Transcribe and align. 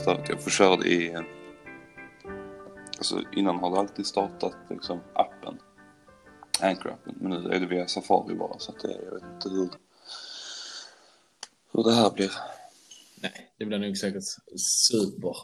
Stört. 0.00 0.28
Jag 0.28 0.42
får 0.42 0.50
köra 0.50 0.84
i... 0.84 1.16
Alltså 2.98 3.22
innan 3.36 3.58
har 3.58 3.70
det 3.70 3.78
alltid 3.78 4.06
startat 4.06 4.56
liksom 4.70 5.00
appen. 5.14 5.58
Anchor-appen. 6.60 7.14
Men 7.20 7.42
nu 7.42 7.50
är 7.50 7.60
det 7.60 7.66
via 7.66 7.88
Safari 7.88 8.34
bara 8.34 8.58
så 8.58 8.72
att 8.72 8.80
det, 8.80 8.92
jag 9.04 9.14
vet 9.14 9.22
inte 9.22 9.48
hur... 9.48 9.70
Hur 11.72 11.84
det 11.84 11.92
här 11.92 12.10
blir. 12.10 12.32
Nej, 13.22 13.52
det 13.56 13.64
blir 13.64 13.78
nog 13.78 13.96
säkert 13.96 14.22
super. 14.56 15.36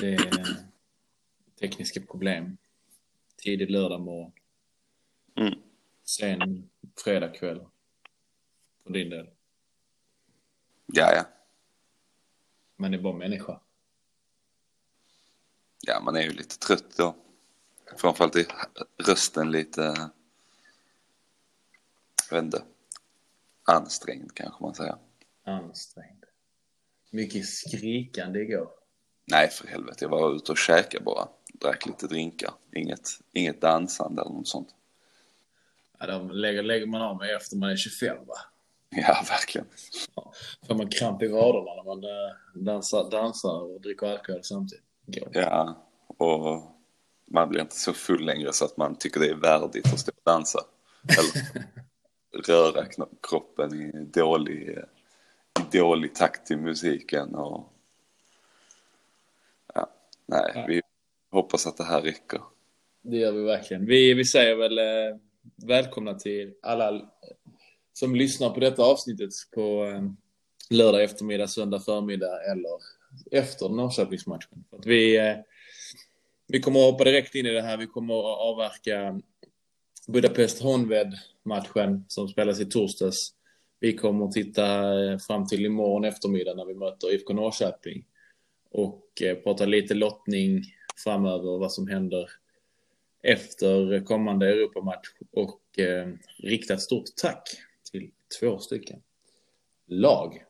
Det 0.00 0.14
är 0.14 0.46
tekniska 1.60 2.00
problem. 2.00 2.56
Tidig 3.36 3.70
lördagmorgon. 3.70 4.32
Mm. 5.36 5.54
Sen 6.04 6.70
fredagkväll. 7.04 7.60
För 8.84 8.92
din 8.92 9.10
del. 9.10 9.28
Ja, 10.86 11.12
ja. 11.12 11.24
Man 12.84 12.94
är 12.94 12.98
bara 12.98 13.16
människa. 13.16 13.60
Ja, 15.80 16.00
man 16.00 16.16
är 16.16 16.22
ju 16.22 16.32
lite 16.32 16.58
trött 16.58 16.96
då. 16.96 17.16
Framförallt 17.96 18.36
är 18.36 18.46
rösten 19.06 19.50
lite... 19.50 20.10
Jag 22.30 22.36
vet 22.36 22.44
inte. 22.44 22.62
Ansträngd 23.62 24.34
kanske 24.34 24.62
man 24.62 24.74
säger. 24.74 24.96
Ansträngd. 25.44 26.24
Mycket 27.10 27.48
skrikande 27.48 28.40
igår. 28.40 28.70
Nej, 29.24 29.50
för 29.50 29.66
helvete. 29.68 30.04
Jag 30.04 30.08
var 30.08 30.36
ute 30.36 30.52
och 30.52 30.58
käkade 30.58 31.04
bara. 31.04 31.28
Drack 31.52 31.86
lite 31.86 32.06
drinkar. 32.06 32.54
Inget, 32.72 33.08
inget 33.32 33.60
dansande 33.60 34.22
eller 34.22 34.32
något 34.32 34.48
sånt. 34.48 34.74
Ja, 35.98 36.06
de 36.06 36.30
lägger, 36.30 36.62
lägger 36.62 36.86
man 36.86 37.02
av 37.02 37.16
med 37.16 37.36
efter 37.36 37.56
man 37.56 37.70
är 37.70 37.76
25 37.76 38.26
va? 38.26 38.36
Ja, 39.08 39.24
verkligen. 39.28 39.66
Får 40.66 40.74
man 40.74 40.88
kramp 40.88 41.22
i 41.22 41.28
vaderna 41.28 41.74
när 41.74 41.84
man 41.84 42.04
eh, 42.04 42.34
dansar, 42.54 43.10
dansar 43.10 43.62
och 43.62 43.80
dricker 43.80 44.06
alkohol 44.06 44.44
samtidigt. 44.44 44.84
Går. 45.06 45.28
Ja, 45.32 45.86
och 46.06 46.62
man 47.26 47.48
blir 47.48 47.60
inte 47.60 47.76
så 47.76 47.92
full 47.92 48.24
längre 48.24 48.52
så 48.52 48.64
att 48.64 48.76
man 48.76 48.96
tycker 48.96 49.20
det 49.20 49.26
är 49.28 49.34
värdigt 49.34 49.86
att 49.92 50.00
stå 50.00 50.12
och 50.12 50.22
dansa. 50.32 50.60
Eller 51.02 51.64
röra 52.46 52.86
kroppen 53.22 53.74
i 53.74 54.04
dålig, 54.04 54.78
i 55.72 55.78
dålig 55.78 56.14
takt 56.14 56.46
till 56.46 56.58
musiken 56.58 57.34
och... 57.34 57.72
Ja, 59.74 59.90
nej, 60.26 60.52
Ja. 60.54 60.64
vi 60.68 60.82
hoppas 61.30 61.66
att 61.66 61.76
det 61.76 61.84
här 61.84 62.00
räcker. 62.00 62.40
Det 63.02 63.16
gör 63.16 63.32
vi 63.32 63.42
verkligen. 63.42 63.86
Vi, 63.86 64.14
vi 64.14 64.24
säger 64.24 64.56
väl 64.56 64.78
eh, 64.78 65.16
välkomna 65.56 66.14
till 66.14 66.54
alla 66.62 67.02
som 67.94 68.14
lyssnar 68.14 68.50
på 68.50 68.60
detta 68.60 68.82
avsnittet 68.82 69.30
på 69.54 69.84
eh, 69.84 70.02
lördag 70.70 71.04
eftermiddag, 71.04 71.48
söndag 71.48 71.80
förmiddag 71.80 72.50
eller 72.50 72.80
efter 73.30 73.68
Norrköpingsmatchen. 73.68 74.64
Att 74.70 74.86
vi, 74.86 75.16
eh, 75.16 75.36
vi 76.46 76.60
kommer 76.60 76.80
att 76.80 76.92
hoppa 76.92 77.04
direkt 77.04 77.34
in 77.34 77.46
i 77.46 77.50
det 77.50 77.62
här. 77.62 77.76
Vi 77.76 77.86
kommer 77.86 78.18
att 78.18 78.38
avverka 78.38 79.20
Budapest 80.08 80.62
Honved-matchen 80.62 82.04
som 82.08 82.28
spelas 82.28 82.60
i 82.60 82.66
torsdags. 82.66 83.34
Vi 83.80 83.96
kommer 83.96 84.24
att 84.24 84.32
titta 84.32 84.66
eh, 85.04 85.18
fram 85.18 85.46
till 85.46 85.64
imorgon 85.64 86.04
eftermiddag 86.04 86.54
när 86.54 86.64
vi 86.64 86.74
möter 86.74 87.14
IFK 87.14 87.32
Norrköping 87.32 88.04
och 88.70 89.22
eh, 89.22 89.36
prata 89.36 89.66
lite 89.66 89.94
lottning 89.94 90.62
framöver 91.04 91.48
och 91.48 91.60
vad 91.60 91.72
som 91.72 91.88
händer 91.88 92.30
efter 93.22 94.04
kommande 94.04 94.48
Europamatch 94.48 95.08
och 95.32 95.78
eh, 95.78 96.08
rikta 96.36 96.74
ett 96.74 96.80
stort 96.80 97.04
tack 97.16 97.48
två 98.40 98.58
stycken 98.58 99.02
lag. 99.86 100.44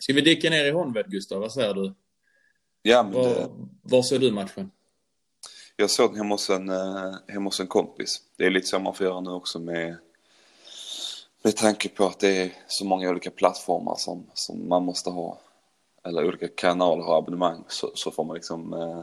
Ska 0.00 0.12
vi 0.12 0.20
dyka 0.20 0.50
ner 0.50 0.64
i 0.64 0.70
Honved, 0.70 1.10
Gustav? 1.10 1.40
Vad 1.40 1.52
säger 1.52 1.74
du? 1.74 1.94
Ja, 2.82 3.02
men 3.02 3.12
det, 3.12 3.18
Var, 3.18 3.50
var 3.82 4.02
ser 4.02 4.18
du 4.18 4.32
matchen? 4.32 4.70
jag 5.76 5.90
såg 5.90 6.10
den 6.10 6.16
hemma 6.16 6.34
hos, 6.34 6.50
en, 6.50 6.68
eh, 6.68 7.14
hemma 7.28 7.44
hos 7.44 7.60
en 7.60 7.66
kompis. 7.66 8.22
Det 8.36 8.46
är 8.46 8.50
lite 8.50 8.66
så 8.66 8.78
man 8.78 8.94
får 8.94 9.06
göra 9.06 9.20
nu 9.20 9.30
också 9.30 9.58
med, 9.58 9.96
med 11.42 11.56
tanke 11.56 11.88
på 11.88 12.06
att 12.06 12.20
det 12.20 12.42
är 12.42 12.52
så 12.66 12.84
många 12.84 13.10
olika 13.10 13.30
plattformar 13.30 13.94
som, 13.96 14.26
som 14.34 14.68
man 14.68 14.84
måste 14.84 15.10
ha. 15.10 15.38
Eller 16.04 16.28
olika 16.28 16.48
kanaler 16.48 17.08
och 17.08 17.16
abonnemang. 17.16 17.64
Så, 17.68 17.90
så 17.94 18.10
får 18.10 18.24
man 18.24 18.34
liksom 18.34 18.72
eh, 18.72 19.02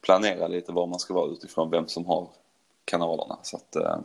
planera 0.00 0.48
lite 0.48 0.72
var 0.72 0.86
man 0.86 0.98
ska 0.98 1.14
vara 1.14 1.30
utifrån 1.30 1.70
vem 1.70 1.88
som 1.88 2.06
har 2.06 2.28
kanalerna. 2.84 3.38
Så 3.42 3.56
att, 3.56 3.76
eh, 3.76 3.98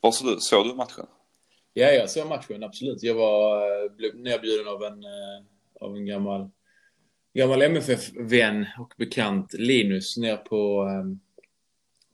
var 0.00 0.12
såg 0.12 0.28
du, 0.28 0.40
såg 0.40 0.66
du 0.66 0.74
matchen? 0.74 1.06
Ja, 1.72 1.86
jag 1.86 2.10
såg 2.10 2.28
matchen, 2.28 2.62
absolut. 2.62 3.02
Jag 3.02 3.14
var, 3.14 3.62
eh, 3.84 3.92
blev 3.92 4.16
nerbjuden 4.16 4.68
av 4.68 4.82
en, 4.84 5.04
eh, 5.04 5.44
av 5.80 5.96
en 5.96 6.06
gammal, 6.06 6.50
gammal 7.34 7.62
MFF-vän 7.62 8.66
och 8.78 8.94
bekant, 8.96 9.52
Linus, 9.52 10.16
ner 10.16 10.36
på, 10.36 10.82
ehm, 10.82 11.20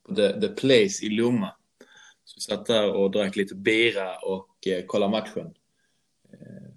på 0.03 0.15
The, 0.15 0.41
The 0.41 0.49
Place 0.49 1.07
i 1.07 1.09
Lomma. 1.09 1.51
Så 2.25 2.35
vi 2.37 2.41
satt 2.41 2.67
där 2.67 2.93
och 2.93 3.11
drack 3.11 3.37
lite 3.37 3.55
bira 3.55 4.19
och 4.19 4.67
eh, 4.67 4.85
kollade 4.87 5.11
matchen. 5.11 5.55
Eh, 6.33 6.73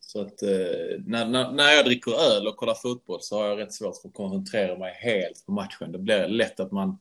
så 0.00 0.20
att 0.20 0.42
eh, 0.42 1.00
när, 1.06 1.28
när, 1.28 1.52
när 1.52 1.72
jag 1.72 1.84
dricker 1.84 2.12
öl 2.12 2.46
och 2.46 2.56
kollar 2.56 2.74
fotboll 2.74 3.18
så 3.22 3.38
har 3.38 3.48
jag 3.48 3.58
rätt 3.58 3.74
svårt 3.74 3.96
för 4.02 4.08
att 4.08 4.14
koncentrera 4.14 4.78
mig 4.78 4.92
helt 4.94 5.46
på 5.46 5.52
matchen. 5.52 5.92
Det 5.92 5.98
blir 5.98 6.28
lätt 6.28 6.60
att 6.60 6.72
man 6.72 6.98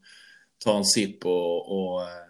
tar 0.58 0.78
en 0.78 0.86
sipp 0.86 1.26
och, 1.26 1.72
och, 1.72 2.02
eh, 2.02 2.27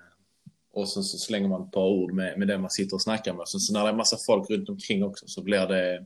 och 0.77 0.89
sen 0.89 1.03
så 1.03 1.17
slänger 1.17 1.47
man 1.47 1.63
ett 1.63 1.71
par 1.71 1.87
ord 1.87 2.13
med, 2.13 2.39
med 2.39 2.47
den 2.47 2.61
man 2.61 2.69
sitter 2.69 2.95
och 2.95 3.01
snackar 3.01 3.33
med. 3.33 3.47
Sen 3.47 3.59
så 3.59 3.73
när 3.73 3.83
det 3.83 3.89
är 3.89 3.93
massa 3.93 4.17
folk 4.25 4.49
runt 4.49 4.69
omkring 4.69 5.03
också 5.03 5.27
så 5.27 5.43
blir 5.43 5.67
det, 5.67 6.05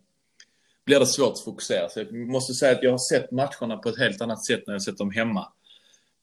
blir 0.85 0.99
det 0.99 1.05
svårt 1.05 1.33
att 1.33 1.39
fokusera. 1.39 1.89
Så 1.89 1.99
jag 1.99 2.13
måste 2.13 2.53
säga 2.53 2.71
att 2.71 2.83
jag 2.83 2.91
har 2.91 2.97
sett 2.97 3.31
matcherna 3.31 3.77
på 3.77 3.89
ett 3.89 3.97
helt 3.97 4.21
annat 4.21 4.45
sätt 4.45 4.63
när 4.67 4.73
jag 4.73 4.81
sett 4.81 4.97
dem 4.97 5.11
hemma 5.11 5.47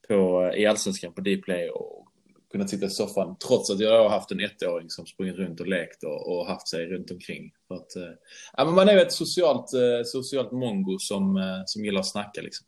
på, 0.07 0.51
i 0.55 0.65
Allsvenskan 0.65 1.13
på 1.13 1.21
Dplay 1.21 1.69
och 1.69 2.07
kunnat 2.51 2.69
sitta 2.69 2.85
i 2.85 2.89
soffan 2.89 3.35
trots 3.47 3.69
att 3.69 3.79
jag 3.79 4.03
har 4.03 4.09
haft 4.09 4.31
en 4.31 4.39
ettåring 4.39 4.89
som 4.89 5.05
sprungit 5.05 5.35
runt 5.35 5.59
och 5.59 5.67
lekt 5.67 6.03
och, 6.03 6.27
och 6.31 6.47
haft 6.47 6.67
sig 6.67 6.85
runt 6.85 7.11
omkring. 7.11 7.51
För 7.67 7.75
att, 7.75 7.95
eh, 7.95 8.13
ja, 8.57 8.65
men 8.65 8.73
man 8.73 8.89
är 8.89 8.93
ju 8.93 8.99
ett 8.99 9.13
socialt, 9.13 9.73
eh, 9.73 10.03
socialt 10.05 10.51
mongo 10.51 10.99
som, 10.99 11.37
eh, 11.37 11.61
som 11.65 11.85
gillar 11.85 11.99
att 11.99 12.07
snacka 12.07 12.41
liksom. 12.41 12.67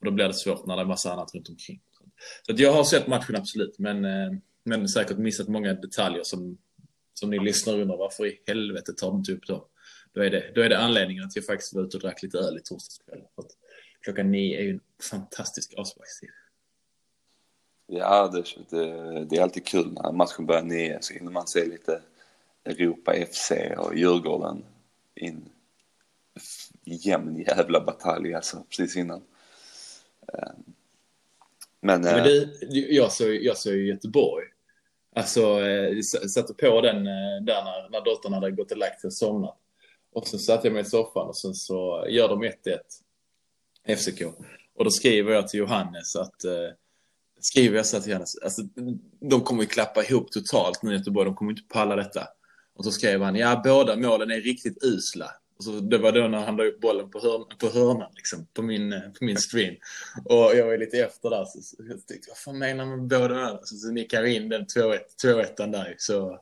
Och 0.00 0.04
då 0.04 0.10
blir 0.10 0.26
det 0.26 0.34
svårt 0.34 0.66
när 0.66 0.76
det 0.76 0.82
är 0.82 0.86
massa 0.86 1.12
annat 1.12 1.34
runt 1.34 1.48
omkring. 1.48 1.80
Så 2.46 2.52
att 2.52 2.58
jag 2.58 2.72
har 2.72 2.84
sett 2.84 3.06
matchen 3.06 3.36
absolut, 3.36 3.78
men, 3.78 4.04
men 4.64 4.88
säkert 4.88 5.18
missat 5.18 5.48
många 5.48 5.74
detaljer 5.74 6.22
som, 6.22 6.58
som 7.14 7.30
ni 7.30 7.38
lyssnar 7.38 7.80
undrar 7.80 7.96
varför 7.96 8.26
i 8.26 8.40
helvete 8.46 8.92
tar 8.92 9.10
du 9.10 9.16
inte 9.16 9.32
upp 9.32 9.46
dem? 9.46 9.64
Då 10.12 10.20
är, 10.20 10.30
det, 10.30 10.52
då 10.54 10.60
är 10.60 10.68
det 10.68 10.78
anledningen 10.78 11.24
att 11.24 11.36
jag 11.36 11.44
faktiskt 11.44 11.74
var 11.74 11.82
ute 11.82 11.96
och 11.96 12.02
drack 12.02 12.22
lite 12.22 12.38
öl 12.38 12.56
i 12.56 12.60
torsdags 12.60 12.98
kväll. 12.98 13.22
Klockan 14.00 14.30
nio 14.30 14.58
är 14.58 14.62
ju 14.62 14.70
en 14.70 14.80
fantastisk 15.10 15.74
avsparkstid. 15.76 16.30
Ja, 17.86 18.28
det, 18.28 18.76
det, 18.76 19.24
det 19.24 19.36
är 19.36 19.42
alltid 19.42 19.66
kul 19.66 19.92
när 19.92 20.12
matchen 20.12 20.46
börjar 20.46 20.62
nio 20.62 20.98
så 21.00 21.14
hinner 21.14 21.32
man 21.32 21.46
se 21.46 21.64
lite 21.64 22.02
Europa 22.64 23.14
FC 23.32 23.52
och 23.78 23.96
Djurgården 23.96 24.64
i 25.14 25.26
en 25.26 25.48
jämn 26.84 27.40
jävla 27.40 27.84
batalj 27.84 28.34
alltså 28.34 28.64
precis 28.70 28.96
innan. 28.96 29.22
Eh, 30.32 30.50
Men, 31.80 32.00
Men 32.00 32.18
eh, 32.18 32.24
du, 32.24 32.94
jag 32.94 33.12
såg, 33.12 33.34
jag 33.34 33.56
såg 33.56 33.74
Göteborg. 33.74 34.46
Alltså, 35.14 35.60
eh, 35.60 36.00
satte 36.34 36.54
på 36.54 36.80
den 36.80 36.96
eh, 36.96 37.42
där 37.42 37.64
när, 37.64 37.90
när 37.90 38.04
dottern 38.04 38.32
hade 38.32 38.50
gått 38.50 38.72
och 38.72 38.78
lagt 38.78 39.00
sig 39.00 39.08
och 39.08 39.14
somnat. 39.14 39.56
Och 40.12 40.28
så 40.28 40.38
satte 40.38 40.66
jag 40.66 40.74
mig 40.74 40.82
i 40.82 40.84
soffan 40.84 41.26
och 41.26 41.36
sen 41.36 41.54
så 41.54 42.06
gör 42.08 42.28
de 42.28 42.44
1-1 42.44 42.52
FCK. 43.96 44.22
Och 44.74 44.84
då 44.84 44.90
skriver 44.90 45.32
jag 45.32 45.48
till 45.48 45.60
Johannes 45.60 46.16
att 46.16 46.44
eh, 46.44 46.70
skriver 47.40 47.76
jag 47.76 47.86
så 47.86 48.00
till 48.00 48.10
Johannes, 48.10 48.38
alltså, 48.42 48.62
de 49.20 49.40
kommer 49.40 49.62
ju 49.62 49.68
klappa 49.68 50.04
ihop 50.04 50.32
totalt 50.32 50.82
nu 50.82 50.94
i 50.94 50.96
Göteborg, 50.96 51.24
de 51.24 51.34
kommer 51.34 51.52
inte 51.52 51.62
palla 51.68 51.96
detta. 51.96 52.28
Och 52.74 52.84
så 52.84 52.90
skrev 52.90 53.22
han, 53.22 53.36
ja 53.36 53.60
båda 53.64 53.96
målen 53.96 54.30
är 54.30 54.40
riktigt 54.40 54.84
usla. 54.84 55.30
Och 55.56 55.64
så, 55.64 55.70
det 55.70 55.98
var 55.98 56.12
då 56.12 56.28
när 56.28 56.38
han 56.38 56.56
la 56.56 56.64
upp 56.64 56.80
bollen 56.80 57.10
på, 57.10 57.20
hörn, 57.20 57.44
på 57.58 57.68
hörnan, 57.68 58.12
liksom, 58.14 58.46
på 58.52 58.62
min, 58.62 58.92
eh, 58.92 59.00
på 59.00 59.24
min 59.24 59.36
stream. 59.36 59.74
Och 60.24 60.56
jag 60.56 60.66
var 60.66 60.78
lite 60.78 60.98
efter 60.98 61.30
där, 61.30 61.44
så, 61.44 61.62
så 61.62 61.76
jag 61.78 62.06
tänkte, 62.06 62.30
vad 62.30 62.38
fan 62.38 62.58
menar 62.58 62.86
man 62.86 62.98
med 62.98 63.08
båda 63.08 63.34
målen? 63.34 63.58
Så, 63.62 63.76
så 63.76 63.90
nickade 63.90 64.28
jag 64.28 64.36
in 64.36 64.48
den 64.48 64.66
2-1, 64.66 64.98
2-1 65.24 65.72
där. 65.72 65.94
Så, 65.98 66.40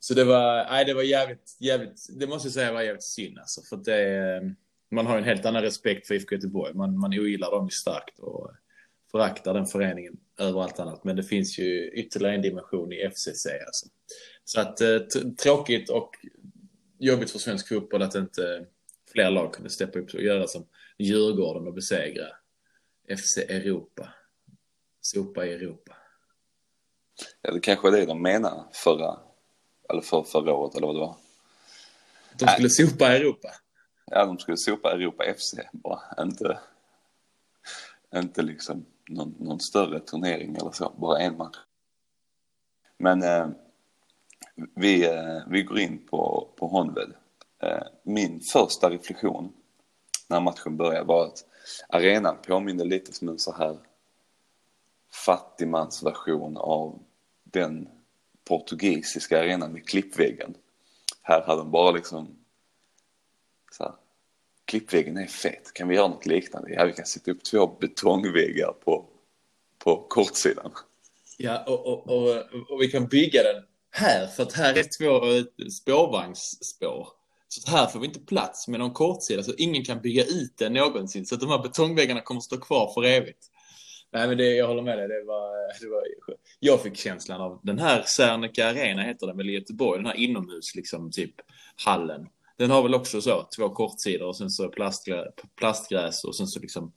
så 0.00 0.14
det 0.14 0.24
var, 0.24 0.64
nej 0.70 0.84
det 0.84 0.94
var 0.94 1.02
jävligt, 1.02 1.56
jävligt, 1.60 2.06
det 2.08 2.26
måste 2.26 2.48
jag 2.48 2.52
säga 2.52 2.72
var 2.72 2.82
jävligt 2.82 3.04
synd 3.04 3.38
alltså. 3.38 3.62
För 3.62 3.76
att 3.76 3.84
det, 3.84 4.36
eh, 4.36 4.42
man 4.90 5.06
har 5.06 5.14
ju 5.14 5.18
en 5.18 5.28
helt 5.28 5.46
annan 5.46 5.62
respekt 5.62 6.06
för 6.06 6.14
IFK 6.14 6.34
Göteborg. 6.34 6.74
Man, 6.74 6.98
man 6.98 7.10
ogillar 7.12 7.50
dem 7.50 7.64
ju 7.64 7.70
starkt 7.70 8.18
och 8.18 8.50
föraktar 9.12 9.54
den 9.54 9.66
föreningen 9.66 10.16
över 10.38 10.62
allt 10.62 10.80
annat. 10.80 11.04
Men 11.04 11.16
det 11.16 11.22
finns 11.22 11.58
ju 11.58 11.90
ytterligare 11.90 12.34
en 12.34 12.42
dimension 12.42 12.92
i 12.92 13.10
FCC 13.10 13.46
alltså. 13.66 13.86
Så 14.44 14.60
att 14.60 14.80
eh, 14.80 14.98
tråkigt 15.42 15.90
och 15.90 16.10
jobbigt 16.98 17.30
för 17.30 17.38
svensk 17.38 17.68
fotboll 17.68 18.02
att 18.02 18.14
inte 18.14 18.66
fler 19.12 19.30
lag 19.30 19.54
kunde 19.54 19.70
steppa 19.70 19.98
upp 19.98 20.14
och 20.14 20.22
göra 20.22 20.46
som 20.46 20.66
Djurgården 20.98 21.66
och 21.66 21.74
besegra 21.74 22.26
FC 23.08 23.38
Europa. 23.38 24.08
Sopa 25.00 25.46
i 25.46 25.52
Europa. 25.52 25.96
ja, 27.42 27.52
det 27.52 27.60
kanske 27.60 27.88
är 27.88 27.92
det 27.92 28.06
de 28.06 28.22
menar 28.22 28.64
förra, 28.72 29.18
eller 29.88 30.00
för, 30.00 30.22
förra 30.22 30.54
året 30.54 30.76
eller 30.76 30.86
vad 30.86 30.96
det 30.96 31.00
var. 31.00 31.16
De 32.38 32.46
skulle 32.48 32.70
sopa 32.70 33.16
Europa. 33.16 33.48
Ja, 34.06 34.26
de 34.26 34.38
skulle 34.38 34.56
sopa 34.56 34.92
Europa 34.92 35.24
FC 35.38 35.54
bara. 35.72 36.00
Inte, 36.18 36.58
inte 38.14 38.42
liksom 38.42 38.86
någon, 39.08 39.34
någon 39.38 39.60
större 39.60 40.00
turnering 40.00 40.56
eller 40.56 40.70
så. 40.70 40.94
Bara 40.98 41.18
en 41.18 41.36
match. 41.36 41.56
Men 42.98 43.22
eh, 43.22 43.48
vi, 44.74 45.04
eh, 45.04 45.38
vi 45.48 45.62
går 45.62 45.78
in 45.78 46.06
på, 46.10 46.48
på 46.56 46.66
Honved. 46.66 47.12
Eh, 47.62 47.82
min 48.02 48.40
första 48.40 48.90
reflektion 48.90 49.52
när 50.28 50.40
matchen 50.40 50.76
började 50.76 51.06
var 51.06 51.26
att 51.26 51.44
arenan 51.88 52.36
påminner 52.46 52.84
lite 52.84 53.12
som 53.12 53.28
en 53.28 53.38
så 53.38 53.52
här 53.52 53.78
fattigmansversion 55.26 56.56
av 56.56 57.02
den 57.44 57.88
portugisiska 58.44 59.40
arenan 59.40 59.72
med 59.72 59.88
klippväggen. 59.88 60.54
Här 61.22 61.42
hade 61.42 61.60
de 61.60 61.70
bara 61.70 61.90
liksom 61.90 62.36
så 63.70 63.84
här, 63.84 63.92
klippväggen 64.64 65.16
är 65.16 65.26
fet, 65.26 65.72
kan 65.72 65.88
vi 65.88 65.94
göra 65.94 66.08
något 66.08 66.26
liknande? 66.26 66.72
Ja, 66.72 66.84
vi 66.84 66.92
kan 66.92 67.06
sätta 67.06 67.30
upp 67.30 67.44
två 67.44 67.66
betongväggar 67.66 68.72
på, 68.84 69.06
på 69.78 70.06
kortsidan. 70.08 70.72
Ja, 71.38 71.64
och, 71.66 71.86
och, 71.86 72.08
och, 72.08 72.36
och 72.68 72.82
vi 72.82 72.88
kan 72.88 73.06
bygga 73.06 73.42
den 73.42 73.62
här, 73.94 74.26
för 74.26 74.42
att 74.42 74.52
här 74.52 74.78
är 74.78 74.98
två 74.98 75.36
eh, 75.36 75.68
spårvagnsspår. 75.68 77.08
Så 77.48 77.70
här 77.70 77.86
får 77.86 78.00
vi 78.00 78.06
inte 78.06 78.20
plats 78.20 78.68
med 78.68 78.80
någon 78.80 78.92
kortsida, 78.92 79.42
så 79.42 79.52
ingen 79.58 79.84
kan 79.84 80.00
bygga 80.00 80.24
ut 80.24 80.58
den 80.58 80.72
någonsin. 80.72 81.26
Så 81.26 81.34
att 81.34 81.40
de 81.40 81.50
här 81.50 81.62
betongväggarna 81.62 82.20
kommer 82.20 82.38
att 82.38 82.44
stå 82.44 82.56
kvar 82.56 82.92
för 82.94 83.04
evigt. 83.04 83.50
Nej, 84.12 84.28
men 84.28 84.38
det, 84.38 84.54
jag 84.54 84.66
håller 84.66 84.82
med 84.82 84.98
dig. 84.98 85.08
Det 85.08 85.24
var, 85.24 85.80
det 85.80 85.88
var, 85.88 86.02
jag 86.60 86.82
fick 86.82 86.96
känslan 86.96 87.40
av 87.40 87.60
den 87.62 87.78
här 87.78 88.02
Serneke 88.02 88.68
Arena, 88.68 89.02
heter 89.02 89.26
den 89.26 89.36
väl 89.36 89.50
i 89.50 89.52
Göteborg, 89.52 89.98
den 89.98 90.06
här 90.06 90.16
inomhus, 90.16 90.74
liksom 90.74 91.10
typ 91.10 91.34
hallen. 91.84 92.26
Den 92.56 92.70
har 92.70 92.82
väl 92.82 92.94
också 92.94 93.20
så, 93.20 93.48
två 93.56 93.68
kortsidor 93.68 94.28
och 94.28 94.36
sen 94.36 94.50
så 94.50 94.68
plastgrä, 94.68 95.24
plastgräs 95.56 96.24
och 96.24 96.36
sen 96.36 96.46
så 96.46 96.60
liksom 96.60 96.92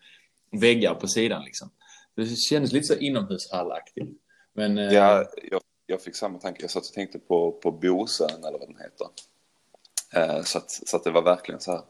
väggar 0.51 0.93
på 0.93 1.07
sidan 1.07 1.43
liksom. 1.43 1.71
Det 2.15 2.25
kändes 2.25 2.71
lite 2.71 2.87
så 2.87 2.95
inomhushallaktigt. 2.95 4.11
Men, 4.53 4.77
eh, 4.77 4.93
ja, 4.93 5.25
jag, 5.51 5.61
jag 5.87 6.01
fick 6.01 6.15
samma 6.15 6.39
tanke. 6.39 6.61
Jag 6.61 6.71
satt 6.71 6.85
och 6.85 6.93
tänkte 6.93 7.19
på, 7.19 7.51
på 7.51 7.71
Bosön 7.71 8.43
eller 8.43 8.59
vad 8.59 8.67
den 8.67 8.77
heter. 8.77 9.07
Eh, 10.13 10.43
så, 10.43 10.57
att, 10.57 10.71
så 10.71 10.97
att 10.97 11.03
det 11.03 11.11
var 11.11 11.21
verkligen 11.21 11.61
så 11.61 11.71
här. 11.71 11.81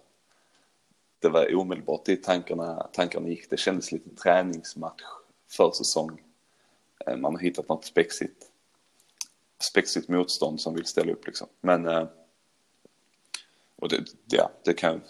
Det 1.19 1.29
var 1.29 1.55
omedelbart 1.55 2.05
dit 2.05 2.23
tankarna, 2.23 2.89
tankarna 2.93 3.27
gick. 3.27 3.49
Det 3.49 3.57
kändes 3.57 3.91
lite 3.91 4.15
träningsmatch 4.15 5.03
för 5.49 5.71
säsong. 5.71 6.21
Eh, 7.05 7.17
man 7.17 7.35
har 7.35 7.41
hittat 7.41 7.69
något 7.69 7.85
spexigt, 7.85 8.45
spexigt 9.71 10.07
motstånd 10.07 10.61
som 10.61 10.75
vill 10.75 10.85
ställa 10.85 11.11
upp 11.11 11.27
liksom. 11.27 11.47
Men 11.61 11.87
eh, 11.87 12.07
och 13.75 13.89
det, 13.89 14.05
ja, 14.25 14.51
det 14.63 14.73
kan 14.73 15.01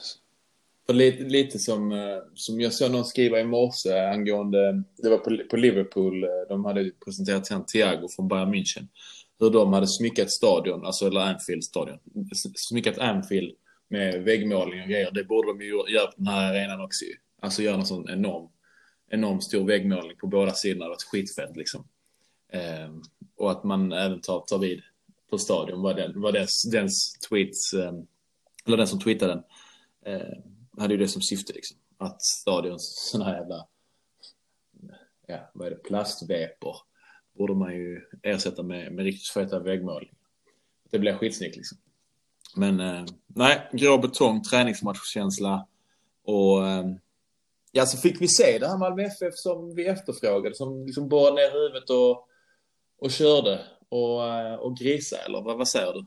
för 0.88 0.94
lite, 0.94 1.24
lite 1.24 1.60
som, 1.60 1.92
eh, 1.92 2.18
som 2.36 2.62
jag 2.62 2.74
såg 2.74 2.92
någon 2.92 3.06
skriva 3.06 3.40
i 3.40 3.44
morse 3.44 4.00
angående, 4.00 4.84
det 4.98 5.10
var 5.10 5.18
på, 5.18 5.38
på 5.50 5.58
Liverpool, 5.58 6.24
eh, 6.24 6.30
de 6.50 6.66
hade 6.66 6.92
presenterat 7.06 7.48
Santiago 7.48 8.08
från 8.16 8.28
Bayern 8.28 8.54
München. 8.54 8.88
Hur 9.40 9.50
de 9.50 9.74
hade 9.74 9.88
smyckat 9.88 10.32
stadion, 10.32 10.86
alltså 10.86 11.08
eller 11.08 11.22
Anfield 11.22 11.64
stadion, 11.64 12.00
smyckat 12.56 12.98
Anfield 12.98 13.56
med 13.90 14.24
väggmålning 14.24 14.82
och 14.82 14.90
grejer. 14.90 15.12
Det 15.12 15.24
borde 15.24 15.48
de 15.48 15.62
ju 15.62 15.94
göra 15.94 16.08
på 16.08 16.14
den 16.18 16.28
här 16.28 16.54
arenan 16.54 16.82
också 16.82 17.06
ju. 17.06 17.14
Alltså 17.42 17.62
göra 17.62 17.78
någon 17.78 17.86
sån 17.86 18.10
enorm, 18.10 18.50
enorm 19.10 19.42
stor 19.42 19.66
väggmålning 19.68 20.18
på 20.18 20.28
båda 20.28 20.52
sidorna. 20.52 20.86
Det 20.86 20.90
var 20.90 20.98
skitfett 21.12 21.58
liksom. 21.58 21.88
Ehm, 22.54 23.02
och 23.38 23.52
att 23.52 23.64
man 23.64 23.92
även 23.92 24.22
tar, 24.22 24.40
tar 24.40 24.60
vid 24.60 24.82
på 25.30 25.38
stadion 25.38 25.82
var, 25.82 25.94
den, 25.94 26.22
var 26.22 26.32
dens, 26.32 26.64
dens 26.64 27.20
tweets, 27.30 27.74
ehm, 27.74 28.08
eller 28.66 28.78
den 28.78 28.88
som 28.88 29.00
tweetade 29.00 29.34
den. 29.34 29.44
Ehm, 30.14 30.57
hade 30.78 30.94
ju 30.94 31.00
det 31.00 31.08
som 31.08 31.22
syfte 31.22 31.54
liksom. 31.54 31.78
Att 31.98 32.22
stadions 32.22 33.10
sådana 33.12 33.30
här 33.30 33.38
jävla, 33.38 33.68
ja 35.28 35.52
vad 35.54 35.68
är 35.68 35.72
det, 35.72 35.78
plastvepor 35.78 36.76
borde 37.38 37.56
man 37.56 37.74
ju 37.74 38.02
ersätta 38.24 38.64
med, 38.64 38.92
med 38.92 39.06
riktigt 39.06 39.30
feta 39.30 39.60
väggmål. 39.60 40.12
Det 40.92 41.00
blir 41.00 41.14
skitsnyggt 41.14 41.56
liksom. 41.56 41.78
Men 42.56 42.80
eh, 42.80 43.06
nej, 43.28 43.70
grå 43.74 43.98
betong, 43.98 44.44
träningsmatchkänsla 44.44 45.68
och 46.24 46.68
eh, 46.68 46.86
ja, 47.72 47.86
så 47.86 47.98
fick 47.98 48.22
vi 48.22 48.28
se 48.28 48.60
det 48.60 48.68
här 48.68 48.78
Malmö 48.78 49.04
FF 49.04 49.34
som 49.34 49.76
vi 49.76 49.86
efterfrågade, 49.86 50.56
som 50.56 50.86
liksom 50.86 51.10
borrade 51.10 51.36
ner 51.36 51.52
huvudet 51.52 51.90
och, 51.90 52.28
och 53.00 53.12
körde 53.12 53.66
och, 53.90 54.28
eh, 54.28 54.56
och 54.56 54.78
grisa, 54.78 55.18
eller 55.18 55.42
vad, 55.42 55.58
vad 55.58 55.68
säger 55.68 55.94
du? 55.94 56.06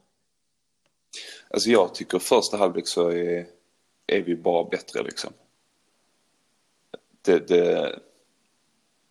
Alltså 1.51 1.71
jag 1.71 1.95
tycker 1.95 2.19
första 2.19 2.57
halvlek 2.57 2.87
så 2.87 3.09
är 3.09 3.47
är 4.11 4.23
vi 4.23 4.37
bara 4.37 4.65
bättre 4.65 5.03
liksom. 5.03 5.33
Det, 7.23 7.49
det, 7.49 7.99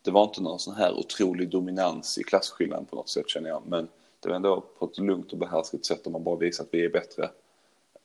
det 0.01 0.11
var 0.11 0.23
inte 0.23 0.41
någon 0.41 0.59
sån 0.59 0.75
här 0.75 0.93
otrolig 0.93 1.49
dominans 1.49 2.17
i 2.17 2.23
klasskillnaden 2.23 2.85
på 2.85 2.95
något 2.95 3.09
sätt 3.09 3.29
känner 3.29 3.49
jag. 3.49 3.63
Men 3.67 3.87
det 4.19 4.29
var 4.29 4.35
ändå 4.35 4.61
på 4.61 4.85
ett 4.85 4.97
lugnt 4.97 5.31
och 5.31 5.37
behärskat 5.37 5.85
sätt 5.85 6.07
om 6.07 6.13
man 6.13 6.23
bara 6.23 6.35
visar 6.35 6.63
att 6.63 6.73
vi 6.73 6.85
är 6.85 6.89
bättre. 6.89 7.29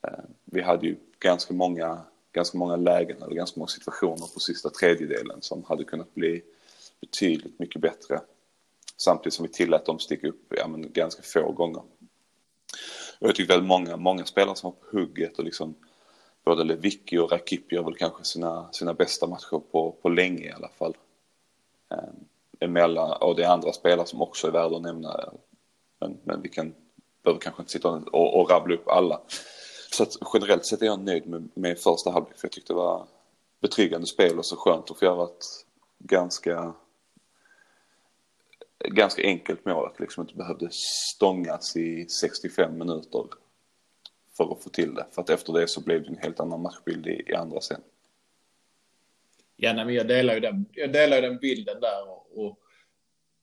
Eh, 0.02 0.24
vi 0.44 0.62
hade 0.62 0.86
ju 0.86 0.96
ganska 1.18 1.54
många, 1.54 2.00
ganska 2.32 2.58
många 2.58 2.76
lägen 2.76 3.22
eller 3.22 3.34
ganska 3.34 3.60
många 3.60 3.68
situationer 3.68 4.34
på 4.34 4.40
sista 4.40 4.70
tredjedelen 4.70 5.42
som 5.42 5.64
hade 5.64 5.84
kunnat 5.84 6.14
bli 6.14 6.42
betydligt 7.00 7.58
mycket 7.58 7.80
bättre. 7.80 8.20
Samtidigt 8.96 9.34
som 9.34 9.46
vi 9.46 9.52
tillät 9.52 9.86
dem 9.86 9.98
sticka 9.98 10.28
upp 10.28 10.54
ja, 10.56 10.68
men 10.68 10.92
ganska 10.92 11.22
få 11.22 11.52
gånger. 11.52 11.82
Och 13.18 13.28
jag 13.28 13.34
tycker 13.34 13.52
väldigt 13.52 13.68
många, 13.68 13.96
många 13.96 14.24
spelare 14.24 14.56
som 14.56 14.70
var 14.70 14.90
på 14.90 14.98
hugget 14.98 15.38
och 15.38 15.44
liksom 15.44 15.74
både 16.44 16.64
Lewicki 16.64 17.18
och 17.18 17.32
Rakip 17.32 17.72
gör 17.72 17.82
väl 17.82 17.96
kanske 17.96 18.24
sina, 18.24 18.72
sina 18.72 18.94
bästa 18.94 19.26
matcher 19.26 19.62
på, 19.72 19.92
på 20.02 20.08
länge 20.08 20.44
i 20.44 20.52
alla 20.52 20.68
fall. 20.68 20.96
Ehm, 21.90 22.24
emellan, 22.60 23.22
och 23.22 23.36
det 23.36 23.44
är 23.44 23.48
andra 23.48 23.72
spelare 23.72 24.06
som 24.06 24.22
också 24.22 24.46
är 24.46 24.52
värda 24.52 24.76
att 24.76 24.82
nämna. 24.82 25.32
Men, 26.00 26.18
men 26.24 26.42
vi 26.42 26.48
kan, 26.48 26.74
behöver 27.22 27.40
kanske 27.40 27.62
inte 27.62 27.72
sitta 27.72 27.88
och, 27.88 28.40
och 28.40 28.50
rabbla 28.50 28.74
upp 28.74 28.88
alla. 28.88 29.20
Så 29.90 30.02
att 30.02 30.16
generellt 30.34 30.66
sett 30.66 30.82
är 30.82 30.86
jag 30.86 31.00
nöjd 31.00 31.26
med, 31.26 31.48
med 31.54 31.78
första 31.78 32.10
halvlek 32.10 32.38
för 32.38 32.46
jag 32.46 32.52
tyckte 32.52 32.72
det 32.72 32.76
var 32.76 33.06
betryggande 33.60 34.06
spel 34.06 34.38
och 34.38 34.46
så 34.46 34.56
skönt 34.56 34.90
att 34.90 34.98
få 34.98 35.04
göra 35.04 35.24
ett 35.24 35.46
ganska 35.98 36.74
ganska 38.88 39.22
enkelt 39.22 39.64
mål 39.64 39.86
att 39.86 40.00
liksom 40.00 40.22
inte 40.22 40.34
behövde 40.34 40.68
stångas 40.72 41.76
i 41.76 42.06
65 42.08 42.78
minuter 42.78 43.26
för 44.36 44.52
att 44.52 44.62
få 44.62 44.70
till 44.70 44.94
det. 44.94 45.06
För 45.12 45.22
att 45.22 45.30
efter 45.30 45.52
det 45.52 45.68
så 45.68 45.80
blev 45.80 46.02
det 46.02 46.08
en 46.08 46.18
helt 46.18 46.40
annan 46.40 46.62
matchbild 46.62 47.06
i, 47.06 47.22
i 47.26 47.34
andra 47.34 47.60
sen. 47.60 47.80
Ja, 49.56 49.72
nej, 49.72 49.84
men 49.84 49.94
jag 49.94 50.08
delar 50.08 50.34
ju 50.34 50.40
den, 50.40 50.66
jag 50.72 50.92
delar 50.92 51.16
ju 51.16 51.22
den 51.22 51.38
bilden 51.38 51.80
där. 51.80 52.08
Och, 52.08 52.44
och, 52.44 52.58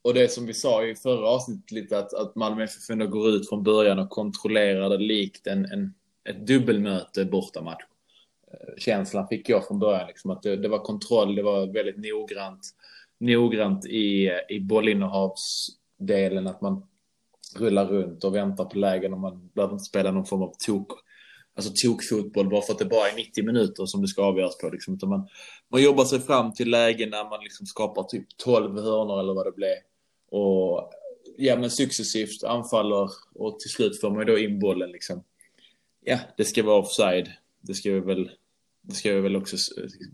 och 0.02 0.14
det 0.14 0.32
som 0.32 0.46
vi 0.46 0.54
sa 0.54 0.86
i 0.86 0.96
förra 0.96 1.30
avsnittet 1.30 1.72
lite 1.72 2.00
att, 2.00 2.14
att 2.14 2.36
Malmö 2.36 2.64
FF 2.64 2.90
ändå 2.90 3.08
går 3.08 3.30
ut 3.30 3.50
från 3.50 3.64
början 3.64 4.00
och 4.00 4.10
kontrollerar 4.10 4.90
det 4.90 4.98
likt 4.98 5.48
en, 5.48 5.66
en, 5.66 5.94
ett 6.30 6.48
dubbelmöte 6.48 7.26
bortamatch. 7.26 7.84
Eh, 8.52 8.76
känslan 8.78 9.28
fick 9.28 9.50
jag 9.50 9.68
från 9.68 9.80
början 9.80 10.08
liksom 10.08 10.32
att 10.32 10.44
det, 10.44 10.56
det 10.56 10.68
var 10.68 10.80
kontroll, 10.80 11.36
det 11.36 11.44
var 11.44 11.68
väldigt 11.68 11.98
noggrant, 11.98 12.70
noggrant 13.18 13.86
i, 13.86 14.32
i 14.50 14.60
bollinnehavsdelen 14.60 16.48
att 16.48 16.62
man 16.62 16.84
rullar 17.56 17.86
runt 17.86 18.24
och 18.24 18.36
väntar 18.36 18.66
på 18.66 18.78
lägen 18.78 19.14
och 19.14 19.20
man 19.20 19.50
behöver 19.54 19.74
inte 19.74 19.86
spela 19.86 20.12
någon 20.12 20.26
form 20.26 20.42
av 20.42 20.54
tok, 20.66 20.92
alltså 21.56 21.72
tokfotboll 21.76 22.50
bara 22.50 22.62
för 22.62 22.74
att 22.74 22.80
det 22.80 22.86
bara 22.86 23.10
är 23.10 23.16
90 23.16 23.46
minuter 23.46 23.86
som 23.86 24.02
det 24.02 24.08
ska 24.08 24.24
avgöras 24.24 24.58
på. 24.58 24.70
Liksom. 24.70 24.94
Utan 24.94 25.10
man, 25.10 25.28
man 25.72 25.84
jobbar 25.84 26.06
sig 26.06 26.20
fram 26.20 26.54
till 26.54 26.70
lägen 26.70 27.10
när 27.10 27.30
man 27.30 27.44
liksom 27.44 27.66
skapar 27.66 28.04
typ 28.04 28.28
12 28.38 28.76
hörnor 28.76 29.20
eller 29.20 29.34
vad 29.34 29.46
det 29.46 29.52
blir. 29.52 29.76
Och 30.32 30.92
ja, 31.38 31.58
men 31.58 31.70
successivt 31.70 32.44
anfaller 32.44 33.10
och 33.36 33.60
till 33.60 33.70
slut 33.70 34.02
får 34.02 34.10
man 34.10 34.20
ju 34.20 34.26
då 34.26 34.40
in 34.40 34.60
bollen 34.60 34.92
liksom. 34.92 35.24
Ja, 36.04 36.20
det 36.38 36.46
ska 36.46 36.64
vara 36.64 36.80
offside. 36.80 37.30
Det 37.62 37.74
ska 37.74 37.92
vi 37.92 38.00
väl, 38.00 38.32
det 38.82 38.94
ska 38.94 39.14
vi 39.14 39.22
väl 39.22 39.36
också 39.36 39.58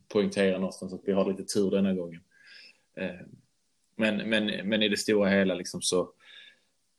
poängtera 0.08 0.58
någonstans 0.58 0.94
att 0.94 1.02
vi 1.06 1.12
har 1.12 1.32
lite 1.32 1.54
tur 1.54 1.72
denna 1.72 1.94
gången. 1.94 2.22
Eh, 2.98 3.28
men, 3.96 4.30
men, 4.30 4.70
men 4.70 4.84
i 4.84 4.90
det 4.90 4.98
stora 4.98 5.30
hela 5.30 5.56
liksom 5.56 5.82
så 5.82 6.10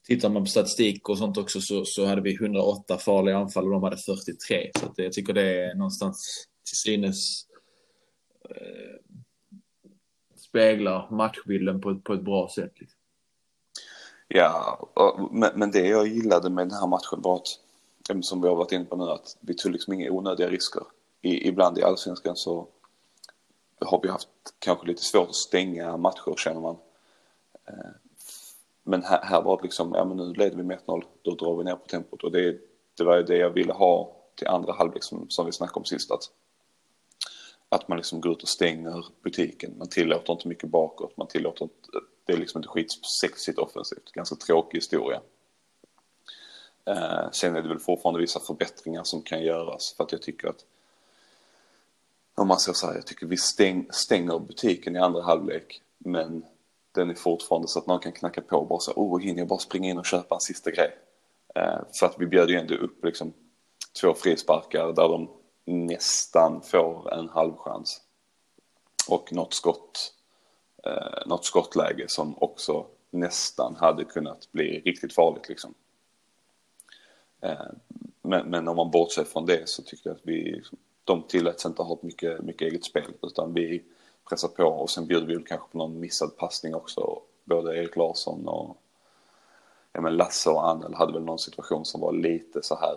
Tittar 0.09 0.29
man 0.29 0.43
på 0.45 0.51
statistik 0.51 1.09
och 1.09 1.19
sånt 1.19 1.39
också 1.39 1.61
så, 1.61 1.85
så 1.85 2.07
hade 2.07 2.21
vi 2.21 2.35
108 2.35 2.99
farliga 2.99 3.39
anfall 3.39 3.65
och 3.65 3.71
de 3.71 3.83
hade 3.83 3.97
43. 3.97 4.71
Så 4.81 4.87
att 4.87 4.99
jag 4.99 5.13
tycker 5.13 5.33
det 5.33 5.65
är 5.65 5.75
någonstans 5.75 6.47
till 6.67 6.77
synes 6.77 7.47
eh, 8.51 9.21
speglar 10.37 11.11
matchbilden 11.11 11.81
på, 11.81 11.99
på 11.99 12.13
ett 12.13 12.23
bra 12.23 12.49
sätt. 12.55 12.73
Liksom. 12.77 12.99
Ja, 14.29 14.89
och, 14.95 15.35
men, 15.35 15.51
men 15.55 15.71
det 15.71 15.87
jag 15.87 16.09
gillade 16.09 16.51
med 16.51 16.69
den 16.69 16.79
här 16.79 16.87
matchen 16.87 17.23
var 17.23 17.37
att, 17.37 18.25
som 18.25 18.43
vi 18.43 18.49
har 18.49 18.57
varit 18.57 18.73
inne 18.73 18.85
på 18.85 18.97
nu, 18.97 19.05
att 19.05 19.37
vi 19.41 19.55
tog 19.55 19.73
liksom 19.73 19.93
inga 19.93 20.11
onödiga 20.11 20.49
risker. 20.49 20.83
I, 21.23 21.49
ibland 21.49 21.79
i 21.79 21.83
allsvenskan 21.83 22.37
så 22.37 22.69
har 23.81 24.01
vi 24.03 24.09
haft 24.09 24.29
kanske 24.59 24.87
lite 24.87 25.03
svårt 25.03 25.29
att 25.29 25.35
stänga 25.35 25.97
matcher 25.97 26.35
känner 26.37 26.61
man. 26.61 26.77
Eh, 27.69 28.08
men 28.89 29.03
här, 29.03 29.23
här 29.23 29.43
var 29.43 29.57
det 29.57 29.63
liksom, 29.63 29.93
ja 29.95 30.05
men 30.05 30.17
nu 30.17 30.33
leder 30.33 30.57
vi 30.57 30.63
med 30.63 30.79
1-0, 30.87 31.05
då 31.23 31.35
drar 31.35 31.57
vi 31.57 31.65
ner 31.65 31.77
på 31.77 31.87
tempot 31.87 32.25
och 32.25 32.33
det, 32.33 32.61
det 32.97 33.05
var 33.05 33.17
ju 33.17 33.23
det 33.23 33.37
jag 33.37 33.51
ville 33.51 33.73
ha 33.73 34.17
till 34.35 34.49
andra 34.49 34.73
halvlek 34.73 35.03
som, 35.03 35.31
som 35.31 35.47
vi 35.47 35.53
snackade 35.53 35.79
om 35.79 35.85
sist. 35.85 36.11
Att, 36.11 36.23
att 37.69 37.89
man 37.89 37.99
liksom 37.99 38.21
går 38.21 38.33
ut 38.33 38.43
och 38.43 38.49
stänger 38.49 39.07
butiken. 39.23 39.75
Man 39.79 39.89
tillåter 39.89 40.33
inte 40.33 40.49
mycket 40.49 40.71
bakåt. 40.71 41.17
Man 41.17 41.27
tillåter 41.27 41.65
inte, 41.65 41.75
det 42.25 42.33
är 42.33 42.37
liksom 42.37 42.59
inte 42.59 42.69
skitsexigt 42.69 43.59
offensivt. 43.59 44.13
Ganska 44.13 44.37
tråkig 44.37 44.79
historia. 44.79 45.21
Eh, 46.85 47.31
sen 47.33 47.57
är 47.57 47.63
det 47.63 47.69
väl 47.69 47.79
fortfarande 47.79 48.21
vissa 48.21 48.41
förbättringar 48.41 49.05
som 49.05 49.23
kan 49.23 49.43
göras 49.43 49.95
för 49.97 50.05
att 50.05 50.13
jag 50.13 50.23
tycker 50.23 50.49
att 50.49 50.65
om 52.35 52.49
man 52.49 52.59
ska 52.59 52.73
säga, 52.73 52.95
jag 52.95 53.07
tycker 53.07 53.27
vi 53.27 53.37
stäng, 53.37 53.89
stänger 53.91 54.39
butiken 54.39 54.97
i 54.97 54.99
andra 54.99 55.23
halvlek 55.23 55.83
men 55.99 56.45
den 56.93 57.11
är 57.11 57.15
fortfarande 57.15 57.69
så 57.69 57.79
att 57.79 57.87
någon 57.87 58.01
kan 58.01 58.13
knacka 58.13 58.41
på 58.41 58.57
och 58.57 58.67
bara 58.67 58.81
så 58.81 58.93
oh 58.93 59.21
hinner 59.21 59.39
jag 59.39 59.49
bara 59.49 59.59
springa 59.59 59.91
in 59.91 59.99
och 59.99 60.07
köpa 60.07 60.35
en 60.35 60.41
sista 60.41 60.71
grej. 60.71 60.99
Eh, 61.55 61.79
för 61.99 62.07
att 62.07 62.15
vi 62.19 62.27
bjöd 62.27 62.51
ju 62.51 62.57
ändå 62.57 62.75
upp 62.75 63.05
liksom 63.05 63.33
två 64.01 64.15
frisparkar 64.15 64.93
där 64.93 65.09
de 65.09 65.31
nästan 65.65 66.63
får 66.63 67.15
en 67.15 67.29
halvchans. 67.29 68.03
Och 69.09 69.33
något 69.33 69.55
skott, 69.55 70.15
eh, 70.85 71.27
något 71.27 71.45
skottläge 71.45 72.09
som 72.09 72.35
också 72.39 72.87
nästan 73.11 73.77
hade 73.77 74.05
kunnat 74.05 74.53
bli 74.53 74.81
riktigt 74.81 75.15
farligt 75.15 75.49
liksom. 75.49 75.75
Eh, 77.41 77.67
men, 78.23 78.51
men 78.51 78.69
om 78.69 78.77
man 78.77 78.91
bortser 78.91 79.25
från 79.25 79.47
det 79.47 79.69
så 79.69 79.83
tycker 79.83 80.11
jag 80.11 80.17
att 80.17 80.27
vi, 80.27 80.63
de 81.05 81.23
tilläts 81.23 81.67
inte 81.67 81.83
ha 81.83 81.99
mycket, 82.03 82.41
mycket 82.41 82.63
eget 82.63 82.85
spel 82.85 83.13
utan 83.23 83.55
vi 83.55 83.83
pressa 84.29 84.49
på 84.49 84.65
och 84.65 84.91
sen 84.91 85.07
bjuder 85.07 85.27
vi 85.27 85.45
kanske 85.45 85.73
på 85.73 85.79
någon 85.79 86.01
missad 86.01 86.37
passning 86.37 86.75
också. 86.75 87.23
Både 87.45 87.77
Erik 87.77 87.97
Larsson 87.97 88.49
och 88.49 88.77
ja, 89.93 90.01
men 90.01 90.17
Lasse 90.17 90.51
och 90.51 90.69
Annel 90.69 90.95
hade 90.95 91.13
väl 91.13 91.23
någon 91.23 91.39
situation 91.39 91.85
som 91.85 92.01
var 92.01 92.13
lite 92.13 92.63
så 92.63 92.75
här. 92.75 92.97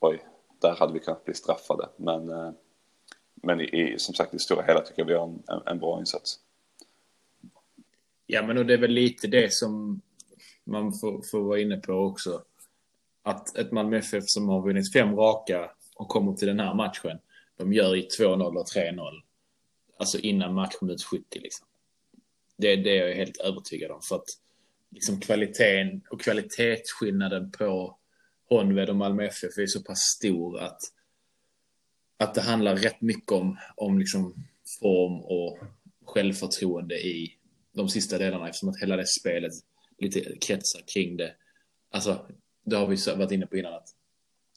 Oj, 0.00 0.24
där 0.60 0.76
hade 0.76 0.92
vi 0.92 1.00
kunnat 1.00 1.24
bli 1.24 1.34
straffade. 1.34 1.88
Men, 1.96 2.30
eh, 2.30 2.50
men 3.34 3.60
i, 3.60 3.94
som 3.98 4.14
sagt 4.14 4.34
i 4.34 4.38
stora 4.38 4.62
hela 4.62 4.80
tycker 4.80 5.02
jag 5.02 5.06
vi 5.06 5.14
har 5.14 5.24
en, 5.24 5.42
en, 5.46 5.62
en 5.66 5.78
bra 5.78 6.00
insats. 6.00 6.38
Ja, 8.26 8.42
men 8.42 8.66
det 8.66 8.74
är 8.74 8.78
väl 8.78 8.90
lite 8.90 9.26
det 9.26 9.52
som 9.52 10.00
man 10.64 10.92
får, 10.92 11.22
får 11.30 11.40
vara 11.40 11.60
inne 11.60 11.76
på 11.76 11.92
också 11.92 12.42
att 13.22 13.56
ett 13.56 13.72
Malmö 13.72 13.96
FF 13.96 14.24
som 14.26 14.48
har 14.48 14.62
vunnit 14.62 14.92
fem 14.92 15.16
raka 15.16 15.70
och 15.94 16.08
kommer 16.08 16.32
till 16.32 16.48
den 16.48 16.60
här 16.60 16.74
matchen, 16.74 17.18
de 17.56 17.72
gör 17.72 17.96
i 17.96 18.08
2-0 18.18 18.56
och 18.56 18.66
3-0. 18.66 19.22
Alltså 20.02 20.18
innan 20.18 20.54
matchminut 20.54 21.02
70 21.02 21.24
liksom. 21.40 21.66
Det, 22.56 22.76
det 22.76 22.98
är 22.98 23.08
jag 23.08 23.16
helt 23.16 23.36
övertygad 23.36 23.90
om. 23.90 24.02
För 24.02 24.16
att 24.16 24.28
liksom 24.90 25.20
kvaliteten 25.20 26.02
och 26.10 26.20
kvalitetsskillnaden 26.20 27.50
på 27.50 27.98
Honved 28.48 28.88
och 28.88 28.96
Malmö 28.96 29.24
FF 29.24 29.58
är 29.58 29.66
så 29.66 29.82
pass 29.82 29.98
stor 29.98 30.60
att, 30.60 30.80
att 32.16 32.34
det 32.34 32.40
handlar 32.40 32.76
rätt 32.76 33.00
mycket 33.00 33.32
om, 33.32 33.58
om 33.76 33.98
liksom 33.98 34.34
form 34.80 35.20
och 35.20 35.58
självförtroende 36.06 36.94
i 36.94 37.36
de 37.72 37.88
sista 37.88 38.18
delarna 38.18 38.48
eftersom 38.48 38.68
att 38.68 38.82
hela 38.82 38.96
det 38.96 39.06
spelet 39.06 39.52
lite 39.98 40.20
kretsar 40.20 40.82
kring 40.94 41.16
det. 41.16 41.34
Alltså 41.90 42.26
det 42.64 42.76
har 42.76 42.86
vi 42.86 42.96
varit 43.16 43.32
inne 43.32 43.46
på 43.46 43.56
innan 43.56 43.74
att 43.74 43.88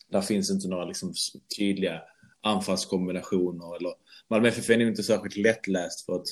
där 0.07 0.21
finns 0.21 0.51
inte 0.51 0.67
några 0.67 0.85
liksom 0.85 1.13
tydliga 1.57 2.01
anfallskombinationer 2.41 3.75
eller 3.75 3.93
Malmö 4.29 4.47
FF 4.47 4.69
är 4.69 4.77
nog 4.77 4.87
inte 4.87 5.03
särskilt 5.03 5.37
lättläst 5.37 6.05
för 6.05 6.15
ett, 6.15 6.27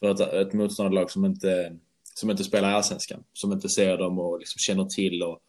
för 0.00 0.10
ett, 0.10 0.20
ett 0.20 0.52
motståndarlag 0.52 1.10
som 1.10 1.24
inte, 1.24 1.78
som 2.14 2.30
inte 2.30 2.44
spelar 2.44 2.70
i 2.70 2.74
allsvenskan. 2.74 3.24
Som 3.32 3.52
inte 3.52 3.68
ser 3.68 3.98
dem 3.98 4.18
och 4.18 4.38
liksom 4.38 4.58
känner 4.58 4.84
till 4.84 5.22
och 5.22 5.42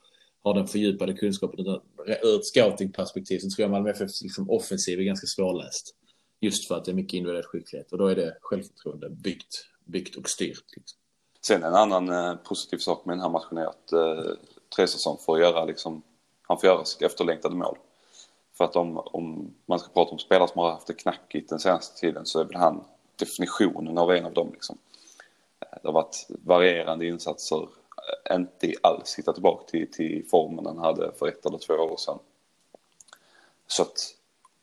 har 0.43 0.53
den 0.53 0.67
fördjupade 0.67 1.13
kunskapen. 1.13 1.59
Ur 2.23 2.35
ett 2.35 2.45
scoutingperspektiv 2.45 3.39
så 3.39 3.49
tror 3.49 3.63
jag 3.63 3.71
Malmö 3.71 3.89
FFs 3.89 4.21
liksom 4.21 4.49
offensiv 4.49 4.99
är 4.99 5.03
ganska 5.03 5.27
svårläst. 5.27 5.95
Just 6.41 6.67
för 6.67 6.77
att 6.77 6.85
det 6.85 6.91
är 6.91 6.95
mycket 6.95 7.13
individuell 7.13 7.43
skicklighet 7.43 7.91
och 7.91 7.97
då 7.97 8.07
är 8.07 8.15
det 8.15 8.37
självförtroende 8.41 9.09
byggt, 9.09 9.65
byggt 9.85 10.15
och 10.15 10.29
styrt. 10.29 10.65
Liksom. 10.75 10.99
Sen 11.45 11.63
en 11.63 11.73
annan 11.73 12.09
eh, 12.09 12.35
positiv 12.35 12.77
sak 12.77 13.05
med 13.05 13.15
den 13.15 13.21
här 13.21 13.29
matchen 13.29 13.57
är 13.57 13.65
att 13.65 13.91
eh, 13.91 14.31
Trestason 14.75 15.17
får 15.25 15.39
göra 15.39 15.65
liksom, 15.65 16.03
han 16.41 16.59
får 16.59 16.67
göra 16.67 16.83
efterlängtade 17.01 17.55
mål. 17.55 17.77
För 18.53 18.65
att 18.65 18.75
om, 18.75 18.97
om 18.97 19.53
man 19.65 19.79
ska 19.79 19.93
prata 19.93 20.11
om 20.11 20.19
spelare 20.19 20.47
som 20.47 20.61
har 20.61 20.71
haft 20.71 20.87
det 20.87 20.93
knackigt 20.93 21.49
den 21.49 21.59
senaste 21.59 21.99
tiden 21.99 22.25
så 22.25 22.39
är 22.39 22.45
väl 22.45 22.55
han 22.55 22.83
definitionen 23.15 23.97
av 23.97 24.11
en 24.11 24.25
av 24.25 24.33
dem 24.33 24.49
liksom. 24.53 24.77
Det 25.59 25.87
har 25.87 25.93
varit 25.93 26.27
varierande 26.29 27.05
insatser, 27.05 27.67
inte 28.31 28.73
alls 28.83 29.15
hitta 29.19 29.33
tillbaka 29.33 29.65
till, 29.65 29.91
till 29.91 30.25
formen 30.29 30.65
han 30.65 30.77
hade 30.77 31.11
för 31.11 31.27
ett 31.27 31.45
eller 31.45 31.57
två 31.57 31.73
år 31.73 31.97
sedan. 31.97 32.19
Så 33.67 33.81
att 33.81 34.15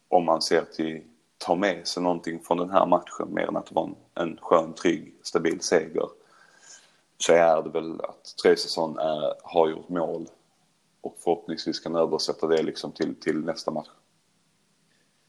om 0.09 0.25
man 0.25 0.43
ser 0.43 0.65
till 0.65 1.03
ta 1.39 1.55
med 1.55 1.87
sig 1.87 2.03
någonting 2.03 2.41
från 2.41 2.59
den 2.59 2.71
här 2.71 2.87
matchen 2.87 3.35
mer 3.35 3.49
än 3.49 3.57
att 3.57 3.67
det 3.67 3.75
var 3.75 3.85
en, 3.85 3.97
en 4.15 4.39
skön, 4.43 4.73
trygg, 4.73 5.15
stabil 5.23 5.61
seger 5.61 6.09
så 7.19 7.33
är 7.33 7.63
det 7.63 7.71
väl 7.71 8.01
att 8.01 8.35
Traustason 8.43 8.99
har 9.43 9.69
gjort 9.69 9.89
mål 9.89 10.29
och 11.01 11.17
förhoppningsvis 11.25 11.81
kan 11.81 11.97
översätta 11.97 12.47
det 12.47 12.63
liksom 12.63 12.93
till, 12.93 13.15
till 13.21 13.41
nästa 13.41 13.71
match. 13.71 13.89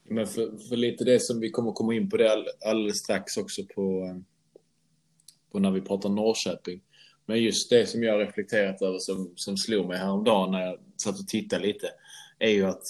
Men 0.04 0.26
för, 0.26 0.68
för 0.68 0.76
lite 0.76 1.04
det 1.04 1.20
som 1.20 1.40
vi 1.40 1.50
kommer 1.50 1.72
komma 1.72 1.94
in 1.94 2.10
på 2.10 2.16
det 2.16 2.32
all, 2.32 2.46
alldeles 2.64 2.98
strax 2.98 3.36
också 3.36 3.62
på, 3.74 4.16
på 5.52 5.58
när 5.58 5.70
vi 5.70 5.80
pratar 5.80 6.08
Norrköping. 6.08 6.80
Men 7.26 7.42
just 7.42 7.70
det 7.70 7.86
som 7.86 8.02
jag 8.02 8.20
reflekterat 8.20 8.82
över 8.82 8.98
som, 8.98 9.32
som 9.36 9.56
slog 9.56 9.86
mig 9.86 9.98
häromdagen 9.98 10.50
när 10.50 10.66
jag 10.66 10.78
satt 10.96 11.20
och 11.20 11.28
tittade 11.28 11.66
lite 11.66 11.88
är 12.38 12.50
ju 12.50 12.64
att 12.64 12.82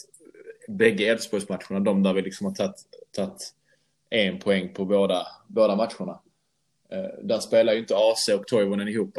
bägge 0.69 1.07
Elfsborgsmatcherna, 1.07 1.81
de 1.81 2.03
där 2.03 2.15
vi 2.15 2.23
liksom 2.23 2.47
har 2.47 2.55
tagit, 2.55 2.87
tagit 3.11 3.55
en 4.11 4.39
poäng 4.39 4.75
på 4.75 4.85
båda, 4.85 5.27
båda 5.49 5.77
matcherna. 5.77 6.21
Eh, 6.89 7.25
där 7.25 7.39
spelar 7.39 7.73
ju 7.73 7.79
inte 7.79 7.97
AC 7.97 8.29
och 8.29 8.47
Toivonen 8.47 8.89
ihop. 8.89 9.19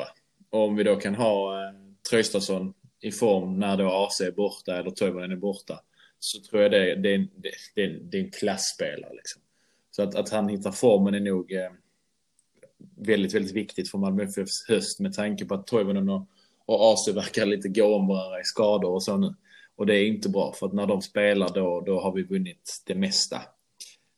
Och 0.50 0.64
om 0.64 0.76
vi 0.76 0.84
då 0.84 0.96
kan 0.96 1.16
ha 1.16 1.62
eh, 1.62 1.74
Tröstason 2.10 2.74
i 3.04 3.12
form 3.12 3.60
när 3.60 3.78
då 3.78 3.90
AC 3.90 4.22
är 4.22 4.32
borta 4.32 4.78
eller 4.78 4.92
Toivonen 4.92 5.32
är 5.32 5.36
borta 5.36 5.80
så 6.20 6.42
tror 6.42 6.62
jag 6.62 6.72
det, 6.72 6.96
det, 6.96 7.18
det, 7.18 7.52
det, 7.76 7.88
det 7.88 8.18
är 8.18 8.24
en 8.24 8.32
klassspelare. 8.32 9.14
Liksom. 9.14 9.42
Så 9.92 10.04
att, 10.04 10.16
att 10.16 10.30
han 10.30 10.50
hittar 10.50 10.72
formen 10.72 11.14
är 11.14 11.20
nog 11.20 11.52
eh, 11.52 11.72
väldigt, 12.98 13.34
väldigt 13.34 13.52
viktigt 13.52 13.92
för 13.92 13.98
Malmö 13.98 14.24
FFs 14.24 14.68
höst 14.68 15.00
med 15.00 15.14
tanke 15.14 15.46
på 15.46 15.54
att 15.54 15.68
Toivonen 15.68 16.10
och, 16.10 16.28
och 16.66 16.94
AC 16.94 17.08
verkar 17.08 17.46
lite 17.46 17.70
gå 17.70 17.96
om 17.96 18.08
varandra 18.08 18.40
i 18.40 18.44
skador 18.44 18.92
och 18.92 19.04
så 19.04 19.18
nu. 19.18 19.36
Och 19.76 19.86
det 19.86 19.96
är 19.96 20.08
inte 20.08 20.30
bra 20.30 20.54
för 20.54 20.66
att 20.66 20.74
när 20.74 20.88
de 20.88 21.02
spelar 21.02 21.50
då, 21.54 21.82
då 21.82 22.00
har 22.00 22.12
vi 22.12 22.24
vunnit 22.24 22.84
det 22.86 22.96
mesta. 22.96 23.36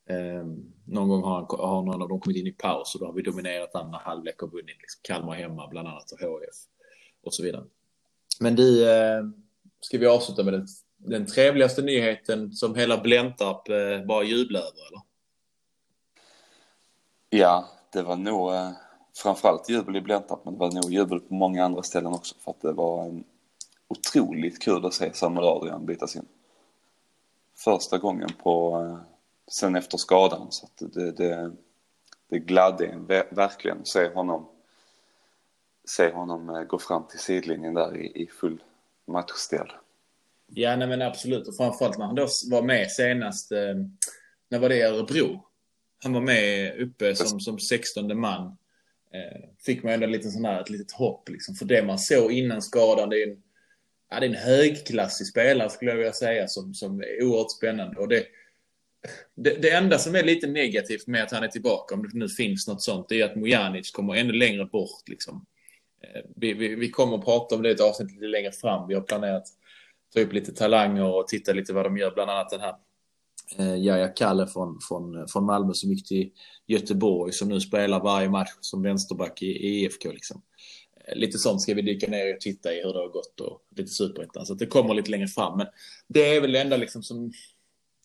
Eh, 0.10 0.46
någon 0.86 1.10
gång 1.10 1.24
har, 1.24 1.68
har 1.68 1.82
någon 1.82 2.02
av 2.02 2.10
dem 2.10 2.20
kommit 2.20 2.38
in 2.38 2.48
i 2.48 2.52
paus 2.52 2.96
och 2.96 3.02
då 3.02 3.06
har 3.06 3.14
vi 3.14 3.22
dominerat 3.22 3.76
andra 3.76 3.98
halvlek 3.98 4.44
och 4.44 4.52
vunnit. 4.52 4.78
Liksom 4.82 5.00
Kalmar 5.02 5.36
hemma 5.36 5.68
bland 5.68 5.88
annat 5.88 6.12
och 6.12 6.20
HF 6.20 6.56
och 7.24 7.34
så 7.34 7.44
vidare. 7.44 7.64
Men 8.40 8.56
du, 8.56 8.90
eh, 8.92 9.24
ska 9.82 9.98
vi 9.98 10.08
avsluta 10.08 10.44
med 10.44 10.54
den, 10.54 10.68
den 10.98 11.26
trevligaste 11.26 11.82
nyheten 11.82 12.52
som 12.52 12.76
hela 12.76 12.98
Blentarp 12.98 13.70
eh, 13.70 14.06
bara 14.08 14.24
jublar 14.24 14.60
över 14.60 14.88
eller? 14.88 15.02
Ja, 17.30 17.70
det 17.94 18.02
var 18.02 18.16
nog 18.16 18.54
eh, 18.54 18.72
framförallt 19.16 19.70
jubel 19.70 19.96
i 19.96 20.02
Blentarp 20.02 20.46
men 20.46 20.54
det 20.54 20.60
var 20.60 20.72
nog 20.72 20.92
jubel 20.92 21.20
på 21.20 21.34
många 21.34 21.66
andra 21.66 21.84
ställen 21.84 22.14
också 22.14 22.36
för 22.40 22.52
att 22.52 22.62
det 22.62 22.72
var 22.72 23.04
en 23.04 23.24
otroligt 23.88 24.62
kul 24.62 24.86
att 24.86 24.94
se 24.94 25.14
Samuel 25.14 25.46
Adrian 25.46 25.86
bytas 25.86 26.16
in. 26.16 26.26
Första 27.56 27.98
gången 27.98 28.30
på 28.44 28.82
eh, 28.82 28.98
sen 29.48 29.76
efter 29.76 29.98
skadan. 29.98 30.48
Så 30.50 30.66
att 30.66 30.94
det, 30.94 31.12
det, 31.12 31.52
det 32.30 32.40
gladde 32.40 32.86
en 32.86 33.06
verkligen 33.32 33.82
att 33.82 33.88
se 33.88 34.14
honom, 34.14 34.48
se 35.86 36.12
honom 36.12 36.50
eh, 36.50 36.64
gå 36.64 36.80
fram 36.80 37.08
till 37.08 37.20
sidlinjen 37.20 37.74
där 37.74 37.98
i, 37.98 38.24
i 38.24 38.28
full 38.28 38.64
matchställ. 39.08 39.72
Ja, 40.48 40.76
nej 40.76 40.88
men 40.88 41.02
absolut. 41.02 41.48
Och 41.48 41.56
framförallt 41.56 41.98
när 41.98 42.06
han 42.06 42.16
då 42.16 42.28
var 42.52 42.62
med 42.62 42.92
senast, 42.92 43.52
eh, 43.52 43.76
när 44.50 44.60
var 44.60 44.70
det 44.70 44.76
i 44.76 44.82
Örebro? 44.82 45.46
Han 46.04 46.14
var 46.14 46.22
med 46.22 46.80
uppe 46.80 47.16
som, 47.16 47.40
som 47.40 47.60
16 47.60 48.20
man. 48.20 48.58
Eh, 49.14 49.50
fick 49.66 49.84
man 49.84 49.94
ändå 49.94 50.08
lite 50.08 50.30
sån 50.30 50.46
här, 50.46 50.62
ett 50.62 50.70
litet 50.70 50.92
hopp 50.92 51.30
liksom. 51.30 51.56
För 51.56 51.66
det 51.66 51.84
man 51.84 52.00
såg 52.00 52.32
innan 52.32 52.62
skadan, 52.62 53.10
det 53.10 53.24
är 53.24 53.28
en, 53.28 53.42
ja, 54.10 54.20
det 54.20 54.26
är 54.26 54.30
en 54.30 54.36
högklassig 54.36 55.28
spelare 55.28 55.70
skulle 55.70 55.92
jag 55.92 55.98
vilja 55.98 56.14
säga 56.14 56.48
som, 56.48 56.74
som 56.74 57.00
är 57.02 57.24
oerhört 57.24 57.52
spännande. 57.52 58.00
Och 58.00 58.08
det, 58.08 58.26
det, 59.36 59.62
det, 59.62 59.70
enda 59.70 59.98
som 59.98 60.16
är 60.16 60.24
lite 60.24 60.48
negativt 60.48 61.08
med 61.08 61.24
att 61.24 61.32
han 61.32 61.44
är 61.44 61.48
tillbaka, 61.48 61.96
om 61.96 62.04
det 62.04 62.10
nu 62.14 62.30
finns 62.30 62.68
något 62.68 62.82
sånt, 62.82 63.10
det 63.10 63.22
är 63.22 63.26
att 63.26 63.36
Mojanic 63.36 63.92
kommer 63.92 64.16
ännu 64.16 64.34
längre 64.34 64.66
bort. 64.66 65.10
Liksom. 65.10 65.46
Eh, 66.14 66.22
vi, 66.36 66.54
vi, 66.54 66.76
vi, 66.76 66.90
kommer 66.90 67.18
att 67.18 67.26
prata 67.26 67.56
om 67.56 67.62
det 67.62 67.70
i 67.70 67.72
ett 67.72 67.82
avsnitt 67.82 68.12
lite 68.12 68.26
längre 68.26 68.52
fram. 68.52 68.88
Vi 68.88 68.94
har 68.94 69.02
planerat 69.02 69.42
att 69.42 69.48
ta 70.14 70.22
upp 70.22 70.34
lite 70.34 70.54
talanger 70.54 71.04
och 71.04 71.28
titta 71.28 71.54
lite 71.54 71.74
vad 71.74 71.86
de 71.86 71.98
gör. 71.98 72.12
Bland 72.12 72.32
annat 72.32 72.50
den 72.50 72.60
här 72.60 72.76
eh, 73.58 73.84
Jaja 73.84 74.08
Kalle 74.08 74.48
från, 74.48 74.80
från, 74.88 75.28
från 75.28 75.46
Malmö 75.46 75.74
som 75.74 75.92
gick 75.92 76.08
till 76.08 76.32
Göteborg 76.68 77.34
som 77.34 77.50
nu 77.50 77.62
spelar 77.62 78.00
varje 78.00 78.30
match 78.30 78.50
som 78.60 78.84
vänsterback 78.84 79.42
i, 79.42 79.46
i 79.46 79.84
IFK. 79.84 80.12
Liksom. 80.12 80.42
Eh, 81.06 81.16
lite 81.16 81.38
sånt 81.38 81.62
ska 81.62 81.74
vi 81.74 81.82
dyka 81.82 82.08
ner 82.08 82.36
och 82.36 82.42
titta 82.42 82.74
i 82.74 82.84
hur 82.84 82.94
det 82.94 83.00
har 83.00 83.10
gått 83.10 83.40
och 83.42 83.62
lite 83.76 83.92
superettan. 83.92 84.46
Så 84.46 84.54
att 84.54 84.60
det 84.60 84.66
kommer 84.66 84.94
lite 84.94 85.12
längre 85.12 85.28
fram. 85.28 85.58
Men 85.58 85.68
det 86.08 86.36
är 86.36 86.42
väl 86.42 86.52
det 86.52 86.62
enda 86.62 86.78
liksom 86.78 87.04
som, 87.04 87.32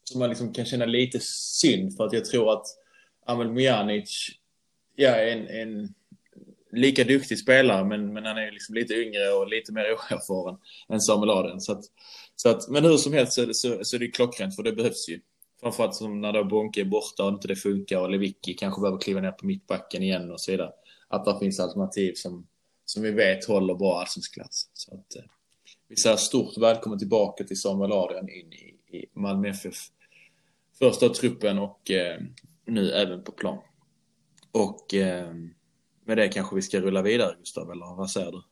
som 0.04 0.18
man 0.18 0.28
liksom 0.28 0.52
kan 0.52 0.64
känna 0.64 0.84
lite 0.84 1.20
synd 1.22 1.96
för 1.96 2.04
att 2.04 2.12
jag 2.12 2.24
tror 2.24 2.52
att 2.52 2.66
Amel 3.26 3.50
Mijanic 3.50 4.30
ja, 4.96 5.08
är 5.08 5.26
en, 5.26 5.48
en 5.48 5.94
lika 6.72 7.04
duktig 7.04 7.38
spelare 7.38 7.84
men, 7.84 8.12
men 8.12 8.24
han 8.24 8.38
är 8.38 8.50
liksom 8.50 8.74
lite 8.74 8.94
yngre 8.94 9.32
och 9.32 9.48
lite 9.48 9.72
mer 9.72 9.84
oerfaren 9.92 10.58
än 10.88 11.00
Samuel 11.00 11.30
Adrian. 11.30 11.60
Så 11.60 11.72
att, 11.72 11.84
så 12.36 12.48
att, 12.48 12.68
men 12.68 12.84
hur 12.84 12.96
som 12.96 13.12
helst 13.12 13.32
så, 13.32 13.54
så, 13.54 13.84
så 13.84 13.96
är 13.96 14.00
det 14.00 14.08
klockrent 14.08 14.56
för 14.56 14.62
det 14.62 14.72
behövs 14.72 15.08
ju. 15.08 15.20
Framförallt 15.60 15.94
som 15.94 16.20
när 16.20 16.32
då 16.32 16.44
Bonke 16.44 16.80
är 16.80 16.84
borta 16.84 17.24
och 17.24 17.32
inte 17.32 17.48
det 17.48 17.56
funkar 17.56 17.98
och 18.00 18.10
Lewicki 18.10 18.54
kanske 18.54 18.80
behöver 18.80 19.00
kliva 19.00 19.20
ner 19.20 19.32
på 19.32 19.46
mittbacken 19.46 20.02
igen 20.02 20.30
och 20.30 20.40
så 20.40 20.50
vidare. 20.50 20.72
Att 21.08 21.24
det 21.24 21.38
finns 21.40 21.60
alternativ 21.60 22.12
som, 22.14 22.46
som 22.84 23.02
vi 23.02 23.10
vet 23.10 23.44
håller 23.44 23.74
bra 23.74 24.00
allsvensk 24.00 24.34
klass. 24.34 24.70
Så 24.72 24.94
att, 24.94 25.16
eh, 25.16 25.22
vi 25.88 25.96
säger 25.96 26.16
stort 26.16 26.58
välkommen 26.58 26.98
tillbaka 26.98 27.44
till 27.44 27.60
Samuel 27.60 27.92
Adrian 27.92 28.28
in 28.28 28.52
i, 28.52 28.96
i 28.98 29.06
Malmö 29.14 29.48
FF. 29.48 29.76
Första 30.78 31.08
truppen 31.08 31.58
och 31.58 31.90
eh, 31.90 32.20
nu 32.66 32.90
även 32.92 33.24
på 33.24 33.32
plan. 33.32 33.58
Och 34.52 34.94
eh, 34.94 35.34
med 36.10 36.18
det 36.18 36.28
kanske 36.28 36.56
vi 36.56 36.62
ska 36.62 36.80
rulla 36.80 37.02
vidare 37.02 37.36
Gustav, 37.38 37.70
eller 37.70 37.96
vad 37.96 38.10
säger 38.10 38.32
du? 38.32 38.42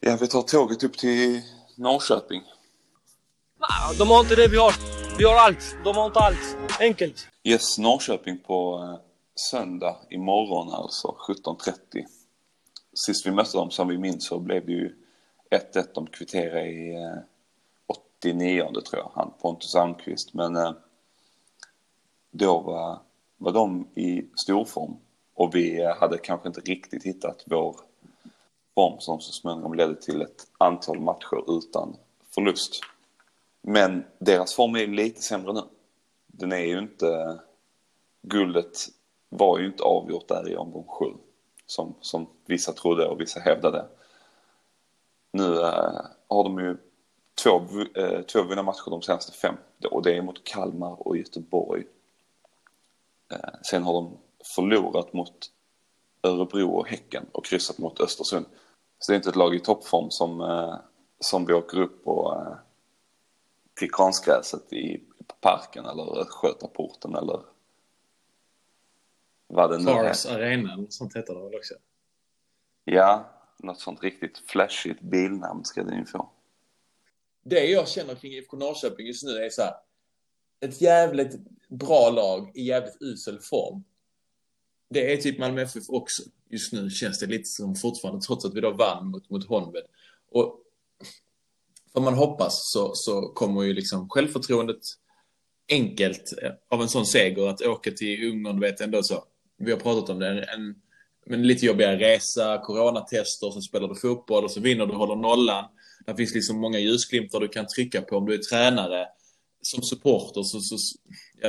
Ja, 0.00 0.16
vi 0.20 0.26
tar 0.28 0.42
tåget 0.42 0.84
upp 0.84 0.98
till 0.98 1.42
Norrköping. 1.76 2.42
De 3.98 4.08
har 4.08 4.20
inte 4.20 4.36
det 4.36 4.48
vi 4.48 4.56
har. 4.56 4.74
Vi 5.18 5.24
har 5.24 5.34
allt. 5.34 5.76
De 5.84 5.96
har 5.96 6.06
inte 6.06 6.18
allt. 6.18 6.56
Enkelt. 6.80 7.28
Yes, 7.42 7.78
Norrköping 7.78 8.38
på 8.38 8.78
eh, 8.78 9.00
söndag 9.50 9.96
imorgon 10.10 10.72
alltså, 10.72 11.16
17.30. 11.28 11.72
Sist 12.94 13.26
vi 13.26 13.30
mötte 13.30 13.56
dem 13.56 13.70
som 13.70 13.88
vi 13.88 13.98
minns 13.98 14.26
så 14.26 14.38
blev 14.38 14.66
det 14.66 14.72
ju 14.72 14.94
1-1. 15.50 15.86
De 15.94 16.06
kvitterade 16.06 16.66
i 16.66 16.94
eh, 16.94 17.18
89 18.20 18.70
tror 18.72 19.02
jag, 19.02 19.10
han 19.14 19.32
Pontus 19.40 19.74
Almqvist. 19.74 20.34
Men 20.34 20.56
eh, 20.56 20.72
då 22.30 22.60
var, 22.60 22.98
var 23.38 23.52
de 23.52 23.88
i 23.94 24.30
storform 24.36 24.96
och 25.34 25.54
vi 25.54 25.84
hade 25.84 26.18
kanske 26.18 26.48
inte 26.48 26.60
riktigt 26.60 27.04
hittat 27.04 27.42
vår 27.46 27.76
form 28.74 29.00
som 29.00 29.20
så 29.20 29.32
småningom 29.32 29.74
ledde 29.74 29.94
till 29.94 30.22
ett 30.22 30.46
antal 30.58 31.00
matcher 31.00 31.58
utan 31.58 31.96
förlust. 32.34 32.80
Men 33.62 34.04
deras 34.18 34.54
form 34.54 34.76
är 34.76 34.86
lite 34.86 35.22
sämre 35.22 35.52
nu. 35.52 35.62
Den 36.26 36.52
är 36.52 36.64
ju 36.64 36.78
inte... 36.78 37.38
Guldet 38.26 38.76
var 39.28 39.58
ju 39.58 39.66
inte 39.66 39.82
avgjort 39.82 40.28
där 40.28 40.48
i 40.48 40.56
omgång 40.56 40.84
sju. 40.84 41.12
Som, 41.66 41.94
som 42.00 42.26
vissa 42.46 42.72
trodde 42.72 43.06
och 43.06 43.20
vissa 43.20 43.40
hävdade. 43.40 43.86
Nu 45.32 45.60
äh, 45.60 46.00
har 46.28 46.44
de 46.44 46.58
ju 46.58 46.76
två, 47.42 47.62
äh, 47.94 48.20
två 48.20 48.42
vunna 48.42 48.62
matcher 48.62 48.90
de 48.90 49.02
senaste 49.02 49.32
fem. 49.32 49.54
Och 49.90 50.02
det 50.02 50.16
är 50.16 50.22
mot 50.22 50.44
Kalmar 50.44 51.08
och 51.08 51.16
Göteborg. 51.16 51.84
Äh, 53.32 53.38
sen 53.62 53.82
har 53.82 53.92
de 53.92 54.16
förlorat 54.54 55.12
mot 55.12 55.50
Örebro 56.22 56.70
och 56.70 56.88
Häcken 56.88 57.26
och 57.32 57.44
kryssat 57.44 57.78
mot 57.78 58.00
Östersund. 58.00 58.46
Så 58.98 59.12
det 59.12 59.14
är 59.14 59.16
inte 59.16 59.28
ett 59.28 59.36
lag 59.36 59.54
i 59.54 59.60
toppform 59.60 60.10
som, 60.10 60.78
som 61.20 61.46
vi 61.46 61.52
åker 61.52 61.80
upp 61.80 62.06
och 62.06 62.44
till 63.74 63.90
konstgräset 63.90 64.72
i, 64.72 65.02
parken 65.40 65.86
eller 65.86 66.24
Skötaporten 66.24 67.14
eller 67.14 67.40
vad 69.46 69.70
det 69.70 69.78
nu 69.78 69.84
Cars 69.84 70.26
Arena, 70.26 70.86
sånt 70.88 71.16
heter 71.16 71.34
det 71.34 71.40
väl 71.40 71.54
också? 71.54 71.74
Ja, 72.84 73.30
något 73.58 73.80
sånt 73.80 74.02
riktigt 74.02 74.38
flashigt 74.38 75.00
bilnamn 75.00 75.64
ska 75.64 75.82
den 75.82 75.98
ju 75.98 76.04
få. 76.04 76.30
Det 77.42 77.64
jag 77.64 77.88
känner 77.88 78.14
kring 78.14 78.32
IFK 78.32 78.56
Norrköping 78.56 79.06
just 79.06 79.24
nu 79.24 79.30
är 79.30 79.50
så 79.50 79.62
här. 79.62 79.74
Ett 80.60 80.80
jävligt 80.80 81.36
bra 81.68 82.10
lag 82.10 82.50
i 82.54 82.62
jävligt 82.62 82.96
usel 83.00 83.40
form. 83.40 83.84
Det 84.94 85.12
är 85.12 85.16
typ 85.16 85.38
Malmö 85.38 85.62
FF 85.62 85.84
också. 85.88 86.22
Just 86.50 86.72
nu 86.72 86.90
känns 86.90 87.18
det 87.18 87.26
lite 87.26 87.48
som 87.48 87.76
fortfarande, 87.76 88.20
trots 88.20 88.44
att 88.44 88.54
vi 88.54 88.60
då 88.60 88.70
vann 88.70 89.06
mot, 89.06 89.30
mot 89.30 89.48
Honved. 89.48 89.82
Och 90.30 90.60
om 91.92 92.04
man 92.04 92.14
hoppas 92.14 92.72
så, 92.72 92.92
så 92.94 93.28
kommer 93.28 93.62
ju 93.62 93.72
liksom 93.72 94.08
självförtroendet 94.08 94.80
enkelt 95.68 96.34
eh, 96.42 96.52
av 96.68 96.82
en 96.82 96.88
sån 96.88 97.06
seger 97.06 97.48
att 97.48 97.62
åka 97.62 97.90
till 97.90 98.28
Ungern, 98.28 98.60
vet 98.60 98.80
ändå 98.80 99.02
så. 99.02 99.24
Vi 99.58 99.70
har 99.70 99.78
pratat 99.78 100.10
om 100.10 100.18
det. 100.18 100.42
En, 100.42 100.74
men 101.26 101.46
lite 101.46 101.66
jobbigare 101.66 101.98
resa, 101.98 102.58
coronatester, 102.58 103.50
så 103.50 103.60
spelar 103.60 103.88
du 103.88 103.94
fotboll 103.94 104.44
och 104.44 104.50
så 104.50 104.60
vinner 104.60 104.86
du, 104.86 104.94
håller 104.94 105.16
nollan. 105.16 105.64
Det 106.06 106.16
finns 106.16 106.34
liksom 106.34 106.60
många 106.60 106.78
ljusglimtar 106.78 107.40
du 107.40 107.48
kan 107.48 107.66
trycka 107.66 108.02
på 108.02 108.16
om 108.16 108.26
du 108.26 108.34
är 108.34 108.38
tränare. 108.38 109.06
Som 109.62 109.82
supporter 109.82 110.42
så, 110.42 110.60
så 110.60 110.76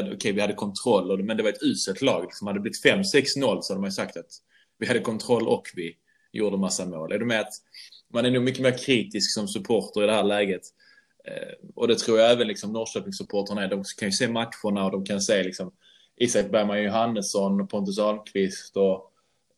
okej, 0.01 0.15
okay, 0.15 0.31
vi 0.31 0.41
hade 0.41 0.53
kontroll, 0.53 1.23
men 1.23 1.37
det 1.37 1.43
var 1.43 1.49
ett 1.49 1.63
uselt 1.63 2.01
lag. 2.01 2.23
Liksom, 2.23 2.47
hade 2.47 2.59
det 2.59 2.61
blivit 2.61 2.85
5-6-0 2.85 3.61
så 3.61 3.73
hade 3.73 3.81
man 3.81 3.89
ju 3.89 3.91
sagt 3.91 4.17
att 4.17 4.31
vi 4.77 4.87
hade 4.87 4.99
kontroll 4.99 5.47
och 5.47 5.63
vi 5.75 5.95
gjorde 6.31 6.57
massa 6.57 6.85
mål. 6.85 7.11
Är 7.11 7.19
du 7.19 7.25
med 7.25 7.41
att 7.41 7.53
man 8.13 8.25
är 8.25 8.31
nog 8.31 8.43
mycket 8.43 8.61
mer 8.61 8.77
kritisk 8.77 9.33
som 9.33 9.47
supporter 9.47 10.03
i 10.03 10.05
det 10.05 10.13
här 10.13 10.23
läget. 10.23 10.61
Eh, 11.27 11.69
och 11.75 11.87
det 11.87 11.95
tror 11.95 12.19
jag 12.19 12.31
även 12.31 12.47
liksom 12.47 12.73
Norrköpingssupportrarna 12.73 13.63
är. 13.63 13.67
De 13.67 13.83
kan 13.99 14.07
ju 14.07 14.11
se 14.11 14.27
matcherna 14.27 14.85
och 14.85 14.91
de 14.91 15.05
kan 15.05 15.21
se 15.21 15.43
liksom 15.43 15.71
Isak 16.17 16.51
Bergman 16.51 16.83
Johannesson 16.83 17.61
och 17.61 17.69
Pontus 17.69 17.99
Ahlqvist 17.99 18.77
och 18.77 19.11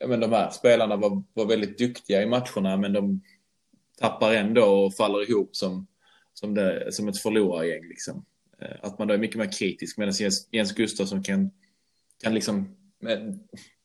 men 0.07 0.19
de 0.19 0.31
här 0.31 0.49
spelarna 0.49 0.95
var, 0.95 1.23
var 1.33 1.45
väldigt 1.45 1.77
duktiga 1.77 2.21
i 2.21 2.25
matcherna 2.25 2.77
men 2.77 2.93
de 2.93 3.21
tappar 3.99 4.33
ändå 4.33 4.63
och 4.63 4.95
faller 4.95 5.29
ihop 5.29 5.55
som, 5.55 5.87
som, 6.33 6.53
det, 6.53 6.91
som 6.91 7.07
ett 7.07 7.17
förlorargäng. 7.17 7.87
Liksom. 7.87 8.25
Eh, 8.61 8.75
att 8.81 8.99
man 8.99 9.07
då 9.07 9.13
är 9.13 9.17
mycket 9.17 9.37
mer 9.37 9.51
kritisk 9.51 9.97
medan 9.97 10.13
Jens, 10.13 10.47
Jens 10.51 10.71
Gustafsson 10.71 11.23
kan, 11.23 11.51
kan 12.23 12.33
liksom 12.33 12.75
eh, 13.07 13.19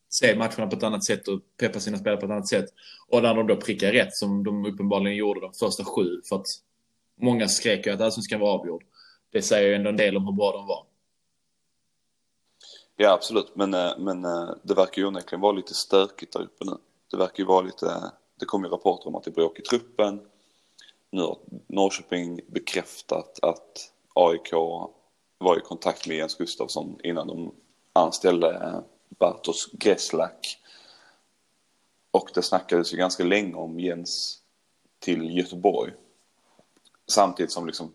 se 0.09 0.37
matcherna 0.37 0.67
på 0.67 0.77
ett 0.77 0.83
annat 0.83 1.05
sätt 1.05 1.29
och 1.29 1.41
peppa 1.57 1.81
sina 1.81 1.99
spelare 1.99 2.21
på 2.21 2.27
ett 2.27 2.33
annat 2.33 2.49
sätt. 2.49 2.67
Och 3.09 3.23
när 3.23 3.35
de 3.35 3.47
då 3.47 3.57
prickar 3.57 3.93
rätt, 3.93 4.17
som 4.17 4.45
de 4.45 4.67
uppenbarligen 4.67 5.17
gjorde 5.17 5.41
de 5.41 5.53
första 5.53 5.85
sju, 5.85 6.21
för 6.29 6.37
att 6.37 6.47
många 7.21 7.49
skrek 7.49 7.87
ju 7.87 7.93
att 7.93 8.01
allsvenskan 8.01 8.41
var 8.41 8.49
avgjord. 8.49 8.85
Det 9.31 9.43
säger 9.43 9.69
ju 9.69 9.75
ändå 9.75 9.91
en 9.91 9.97
del 9.97 10.17
om 10.17 10.27
hur 10.27 10.33
bra 10.33 10.53
de 10.53 10.67
var. 10.67 10.87
Ja, 12.97 13.13
absolut. 13.13 13.57
Men, 13.57 13.75
eh, 13.75 13.99
men 13.99 14.23
det 14.63 14.75
verkar 14.75 15.03
ju 15.03 15.09
onekligen 15.09 15.41
vara 15.41 15.53
lite 15.53 15.75
stökigt 15.75 16.33
där 16.33 16.41
uppe 16.43 16.65
nu. 16.65 16.77
Det 17.11 17.17
verkar 17.17 17.39
ju 17.39 17.45
vara 17.45 17.61
lite... 17.61 18.13
Det 18.39 18.47
kom 18.47 18.65
ju 18.65 18.71
rapporter 18.71 19.09
om 19.09 19.15
att 19.15 19.25
det 19.25 19.31
är 19.31 19.33
bråk 19.33 19.59
i 19.59 19.63
truppen. 19.63 20.21
Nu 21.11 21.21
har 21.21 21.39
Norrköping 21.67 22.41
bekräftat 22.49 23.39
att 23.43 23.93
AIK 24.15 24.53
var 25.39 25.59
i 25.59 25.61
kontakt 25.61 26.09
med 26.09 26.17
Jens 26.17 26.35
Gustafsson 26.35 27.01
innan 27.03 27.27
de 27.27 27.55
anställde 27.93 28.55
eh, 28.55 28.81
Bartosz 29.09 29.71
Greslak. 29.73 30.59
Och 32.11 32.31
det 32.35 32.43
snackades 32.43 32.93
ju 32.93 32.97
ganska 32.97 33.25
länge 33.25 33.55
om 33.55 33.81
Jens 33.81 34.39
till 34.99 35.37
Göteborg. 35.37 35.93
Samtidigt 37.07 37.53
som 37.53 37.67
liksom, 37.67 37.95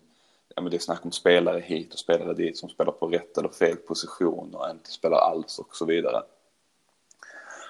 ja 0.54 0.62
men 0.62 0.70
det 0.70 0.76
är 0.76 0.80
snack 0.80 1.04
om 1.04 1.12
spelare 1.12 1.60
hit 1.60 1.92
och 1.92 1.98
spelare 1.98 2.34
dit 2.34 2.58
som 2.58 2.68
spelar 2.68 2.92
på 2.92 3.06
rätt 3.06 3.38
eller 3.38 3.48
fel 3.48 3.76
position 3.76 4.54
och 4.54 4.70
inte 4.70 4.90
spelar 4.90 5.18
alls 5.18 5.58
och 5.58 5.76
så 5.76 5.84
vidare. 5.84 6.22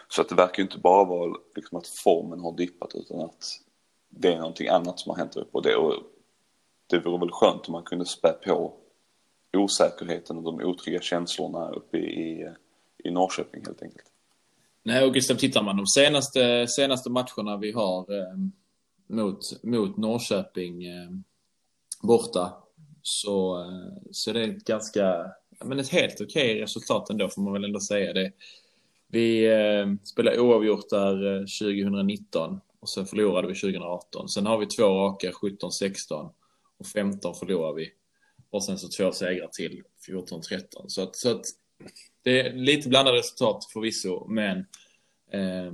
Så 0.09 0.23
att 0.23 0.29
det 0.29 0.35
verkar 0.35 0.59
ju 0.59 0.63
inte 0.63 0.79
bara 0.79 1.05
vara 1.05 1.37
liksom 1.55 1.79
att 1.79 1.87
formen 1.87 2.41
har 2.41 2.53
dippat 2.53 2.95
utan 2.95 3.21
att 3.21 3.61
det 4.09 4.33
är 4.33 4.39
någonting 4.39 4.69
annat 4.69 5.01
som 5.01 5.11
har 5.11 5.17
hänt 5.17 5.37
upp 5.37 5.55
och 5.55 5.63
det. 5.63 5.77
Och 5.77 5.95
det 6.91 6.99
vore 6.99 7.19
väl 7.19 7.31
skönt 7.31 7.69
om 7.69 7.73
man 7.73 7.83
kunde 7.83 8.07
spä 8.07 8.33
på 8.33 8.75
osäkerheten 9.57 10.37
och 10.37 10.43
de 10.43 10.61
otrygga 10.61 11.01
känslorna 11.01 11.71
uppe 11.71 11.99
i, 11.99 12.43
i 12.43 12.49
i 13.05 13.11
Norrköping 13.11 13.65
helt 13.67 13.83
enkelt. 13.83 14.05
Nej, 14.83 15.05
och 15.05 15.15
Gustav, 15.15 15.35
tittar 15.35 15.63
man 15.63 15.77
de 15.77 15.87
senaste, 15.87 16.67
senaste 16.69 17.11
matcherna 17.11 17.57
vi 17.57 17.73
har 17.73 17.99
eh, 18.19 18.37
mot, 19.07 19.63
mot 19.63 19.97
Norrköping 19.97 20.85
eh, 20.85 21.11
borta 22.03 22.53
så, 23.03 23.61
eh, 23.61 24.03
så 24.11 24.33
det 24.33 24.45
är 24.45 24.49
ett 24.49 24.65
ganska, 24.65 25.33
men 25.65 25.79
ett 25.79 25.89
helt 25.89 26.21
okej 26.21 26.63
resultat 26.63 27.11
ändå 27.11 27.29
får 27.29 27.43
man 27.43 27.53
väl 27.53 27.65
ändå 27.65 27.81
säga. 27.81 28.13
det. 28.13 28.33
Vi 29.09 29.47
eh, 29.47 29.87
spelade 30.05 30.41
oavgjort 30.41 30.91
där 30.91 31.35
eh, 31.35 31.41
2019 31.41 32.61
och 32.81 32.89
sen 32.89 33.07
förlorade 33.07 33.49
vi 33.49 33.55
2018. 33.55 34.29
Sen 34.29 34.47
har 34.47 34.59
vi 34.59 34.67
två 34.67 34.85
raka, 34.85 35.31
17-16 35.31 36.31
och 36.79 36.87
15 36.87 37.35
förlorar 37.35 37.73
vi. 37.73 37.93
Och 38.51 38.65
sen 38.65 38.79
så 38.79 38.89
två 38.89 39.13
segrar 39.13 39.49
till, 39.49 39.83
14-13. 40.09 40.63
Så 40.87 41.03
att, 41.03 41.17
så 41.17 41.31
att 41.31 41.47
det 42.23 42.41
är 42.41 42.53
lite 42.53 42.89
blandade 42.89 43.19
resultat 43.19 43.65
förvisso, 43.73 44.27
men 44.29 44.59
eh, 45.31 45.73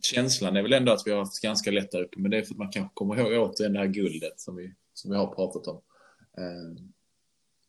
känslan 0.00 0.56
är 0.56 0.62
väl 0.62 0.72
ändå 0.72 0.92
att 0.92 1.02
vi 1.06 1.10
har 1.10 1.18
haft 1.18 1.42
ganska 1.42 1.70
lätt 1.70 1.92
där 1.92 2.02
uppe. 2.02 2.20
Men 2.20 2.30
det 2.30 2.36
är 2.36 2.42
för 2.42 2.54
att 2.54 2.58
man 2.58 2.72
kanske 2.72 2.94
kommer 2.94 3.16
ihåg 3.16 3.50
återigen 3.50 3.72
det 3.72 3.78
här 3.78 3.86
guldet 3.86 4.40
som 4.40 4.56
vi, 4.56 4.74
som 4.94 5.10
vi 5.10 5.16
har 5.16 5.34
pratat 5.34 5.66
om. 5.66 5.80
Eh, 6.38 6.82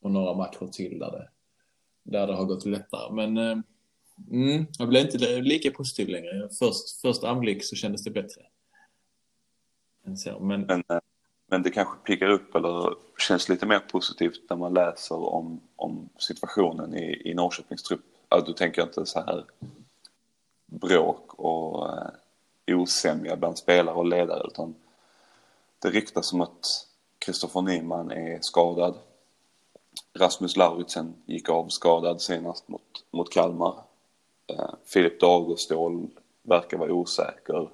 och 0.01 0.11
några 0.11 0.33
matcher 0.33 0.67
till 0.67 0.99
där 0.99 1.11
det, 1.11 1.29
där 2.03 2.27
det 2.27 2.33
har 2.33 2.45
gått 2.45 2.65
lättare. 2.65 3.13
Men 3.13 3.37
eh, 3.37 3.57
Mm, 4.31 4.65
jag 4.79 4.89
blev 4.89 5.05
inte 5.05 5.41
lika 5.41 5.71
positiv 5.71 6.09
längre. 6.09 6.49
Först, 6.59 7.01
först 7.01 7.23
anblick 7.23 7.63
så 7.63 7.75
kändes 7.75 8.03
det 8.03 8.11
bättre. 8.11 8.41
Än 10.05 10.17
så, 10.17 10.39
men... 10.39 10.61
Men, 10.61 10.83
eh, 10.89 10.99
men 11.47 11.63
det 11.63 11.69
kanske 11.69 11.97
piggar 11.97 12.29
upp 12.29 12.55
eller 12.55 12.95
känns 13.17 13.49
lite 13.49 13.65
mer 13.65 13.79
positivt 13.79 14.41
när 14.49 14.57
man 14.57 14.73
läser 14.73 15.15
om, 15.15 15.61
om 15.75 16.09
situationen 16.17 16.97
i, 16.97 17.21
i 17.25 17.33
Norrköpings 17.33 17.83
trupp. 17.83 18.05
Alltså 18.29 18.51
du 18.51 18.53
tänker 18.53 18.83
inte 18.83 19.05
så 19.05 19.19
här 19.19 19.45
bråk 20.65 21.33
och 21.33 21.89
eh, 21.89 22.09
osämja 22.67 23.35
bland 23.35 23.57
spelare 23.57 23.95
och 23.95 24.05
ledare 24.05 24.47
utan 24.47 24.75
det 25.79 25.89
ryktas 25.89 26.33
om 26.33 26.41
att 26.41 26.87
Kristoffer 27.19 27.61
Nyman 27.61 28.11
är 28.11 28.39
skadad. 28.41 28.97
Rasmus 30.13 30.57
Lauritsen 30.57 31.13
gick 31.25 31.49
av 31.49 31.67
skadad 31.67 32.21
senast 32.21 32.67
mot, 32.67 33.05
mot 33.11 33.33
Kalmar. 33.33 33.75
Eh, 34.47 34.69
Filip 34.85 35.19
Dagerstål 35.19 36.07
verkar 36.41 36.77
vara 36.77 36.93
osäker. 36.93 37.69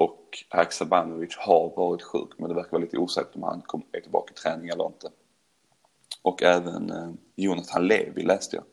Och 0.00 0.44
Haksabanovic 0.48 1.36
har 1.36 1.76
varit 1.76 2.02
sjuk 2.02 2.30
men 2.38 2.48
det 2.48 2.54
verkar 2.54 2.70
vara 2.70 2.82
lite 2.82 2.98
osäkert 2.98 3.36
om 3.36 3.42
han 3.42 3.62
kom, 3.62 3.82
är 3.92 4.00
tillbaka 4.00 4.32
i 4.32 4.36
träning 4.36 4.68
eller 4.68 4.86
inte. 4.86 5.10
Och 6.22 6.42
även 6.42 6.90
eh, 6.90 7.10
Jonathan 7.36 7.86
Levi 7.86 8.22
läste 8.22 8.56
jag. 8.56 8.64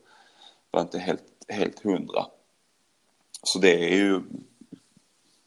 Var 0.70 0.80
inte 0.80 0.98
helt, 0.98 1.24
helt 1.48 1.82
hundra. 1.82 2.26
Så 3.42 3.58
det 3.58 3.84
är 3.84 3.96
ju 3.96 4.22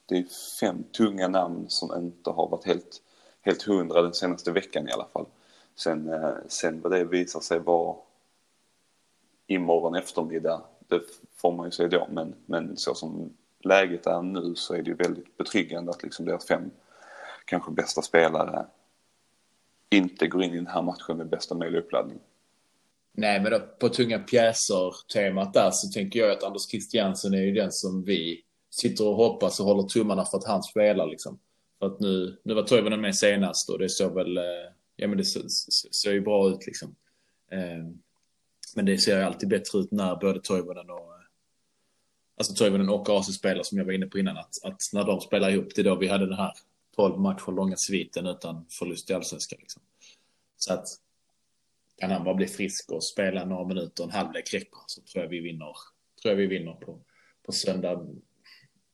det 0.05 0.17
är 0.17 0.25
fem 0.59 0.83
tunga 0.83 1.27
namn 1.27 1.69
som 1.69 2.03
inte 2.03 2.29
har 2.29 2.47
varit 2.47 2.65
helt, 2.65 3.01
helt 3.41 3.63
hundra 3.63 4.01
den 4.01 4.13
senaste 4.13 4.51
veckan 4.51 4.89
i 4.89 4.91
alla 4.91 5.07
fall. 5.13 5.25
Sen, 5.75 6.13
eh, 6.13 6.35
sen 6.47 6.81
vad 6.81 6.91
det 6.91 7.03
visar 7.03 7.39
sig 7.39 7.59
vara 7.59 7.95
imorgon 9.47 9.95
eftermiddag, 9.95 10.61
det 10.87 11.01
får 11.35 11.51
man 11.51 11.67
ju 11.67 11.71
se 11.71 11.87
då. 11.87 12.07
Men, 12.11 12.35
men 12.45 12.77
så 12.77 12.95
som 12.95 13.33
läget 13.65 14.07
är 14.07 14.21
nu 14.21 14.55
så 14.55 14.73
är 14.73 14.81
det 14.81 14.89
ju 14.89 14.95
väldigt 14.95 15.37
betryggande 15.37 15.91
att 15.91 16.03
liksom 16.03 16.25
deras 16.25 16.47
fem 16.47 16.71
kanske 17.45 17.71
bästa 17.71 18.01
spelare 18.01 18.65
inte 19.89 20.27
går 20.27 20.43
in 20.43 20.53
i 20.53 20.55
den 20.55 20.67
här 20.67 20.81
matchen 20.81 21.17
med 21.17 21.29
bästa 21.29 21.55
möjliga 21.55 21.81
uppladdning. 21.81 22.19
Nej, 23.13 23.39
men 23.39 23.51
då, 23.51 23.59
på 23.59 23.89
tunga 23.89 24.19
pjäser-temat 24.19 25.53
där 25.53 25.69
så 25.71 25.91
tänker 25.91 26.19
jag 26.19 26.31
att 26.31 26.43
Anders 26.43 26.69
Christiansen 26.69 27.33
är 27.33 27.41
ju 27.41 27.51
den 27.51 27.71
som 27.71 28.03
vi 28.03 28.43
sitter 28.69 29.07
och 29.07 29.15
hoppas 29.15 29.59
och 29.59 29.65
håller 29.65 29.83
tummarna 29.83 30.25
för 30.25 30.37
att 30.37 30.47
han 30.47 30.63
spelar 30.63 31.07
liksom. 31.07 31.39
För 31.79 31.85
att 31.85 31.99
nu, 31.99 32.39
nu 32.43 32.53
var 32.53 32.63
Toivonen 32.63 33.01
med 33.01 33.15
senast 33.15 33.69
och 33.69 33.79
det 33.79 33.89
såg 33.89 34.13
väl, 34.13 34.37
eh, 34.37 34.43
ja 34.95 35.07
men 35.07 35.17
det 35.17 35.25
ser 35.25 36.11
ju 36.11 36.21
bra 36.21 36.49
ut 36.49 36.65
liksom. 36.65 36.95
Eh, 37.51 37.85
men 38.75 38.85
det 38.85 38.97
ser 38.97 39.17
ju 39.17 39.23
alltid 39.23 39.49
bättre 39.49 39.79
ut 39.79 39.91
när 39.91 40.15
både 40.15 40.41
Toivonen 40.41 40.89
och 40.89 41.10
alltså 42.41 42.63
Toivonen 42.63 42.89
och 42.89 43.09
AC-spelare 43.09 43.63
som 43.63 43.77
jag 43.77 43.85
var 43.85 43.93
inne 43.93 44.05
på 44.05 44.19
innan 44.19 44.37
att, 44.37 44.63
att 44.63 44.81
när 44.93 45.03
de 45.03 45.21
spelar 45.21 45.49
ihop 45.49 45.75
det 45.75 45.81
är 45.81 45.85
då 45.85 45.95
vi 45.95 46.07
hade 46.07 46.25
den 46.25 46.37
här 46.37 46.53
12 46.95 47.19
matcher 47.19 47.51
långa 47.51 47.75
sviten 47.75 48.27
utan 48.27 48.65
förlust 48.69 49.09
i 49.09 49.13
allsvenskan 49.13 49.59
liksom. 49.61 49.81
Så 50.57 50.73
att 50.73 50.87
kan 51.97 52.11
han 52.11 52.23
bara 52.23 52.35
bli 52.35 52.47
frisk 52.47 52.91
och 52.91 53.03
spela 53.03 53.45
några 53.45 53.67
minuter, 53.67 54.03
en 54.03 54.11
halvlek 54.11 54.53
räcker 54.53 54.79
så 54.87 55.01
tror 55.01 55.23
jag 55.23 55.29
vi 55.29 55.39
vinner, 55.39 55.75
tror 56.21 56.31
jag 56.31 56.35
vi 56.35 56.47
vinner 56.47 56.73
på, 56.73 56.99
på 57.45 57.51
söndag 57.51 58.07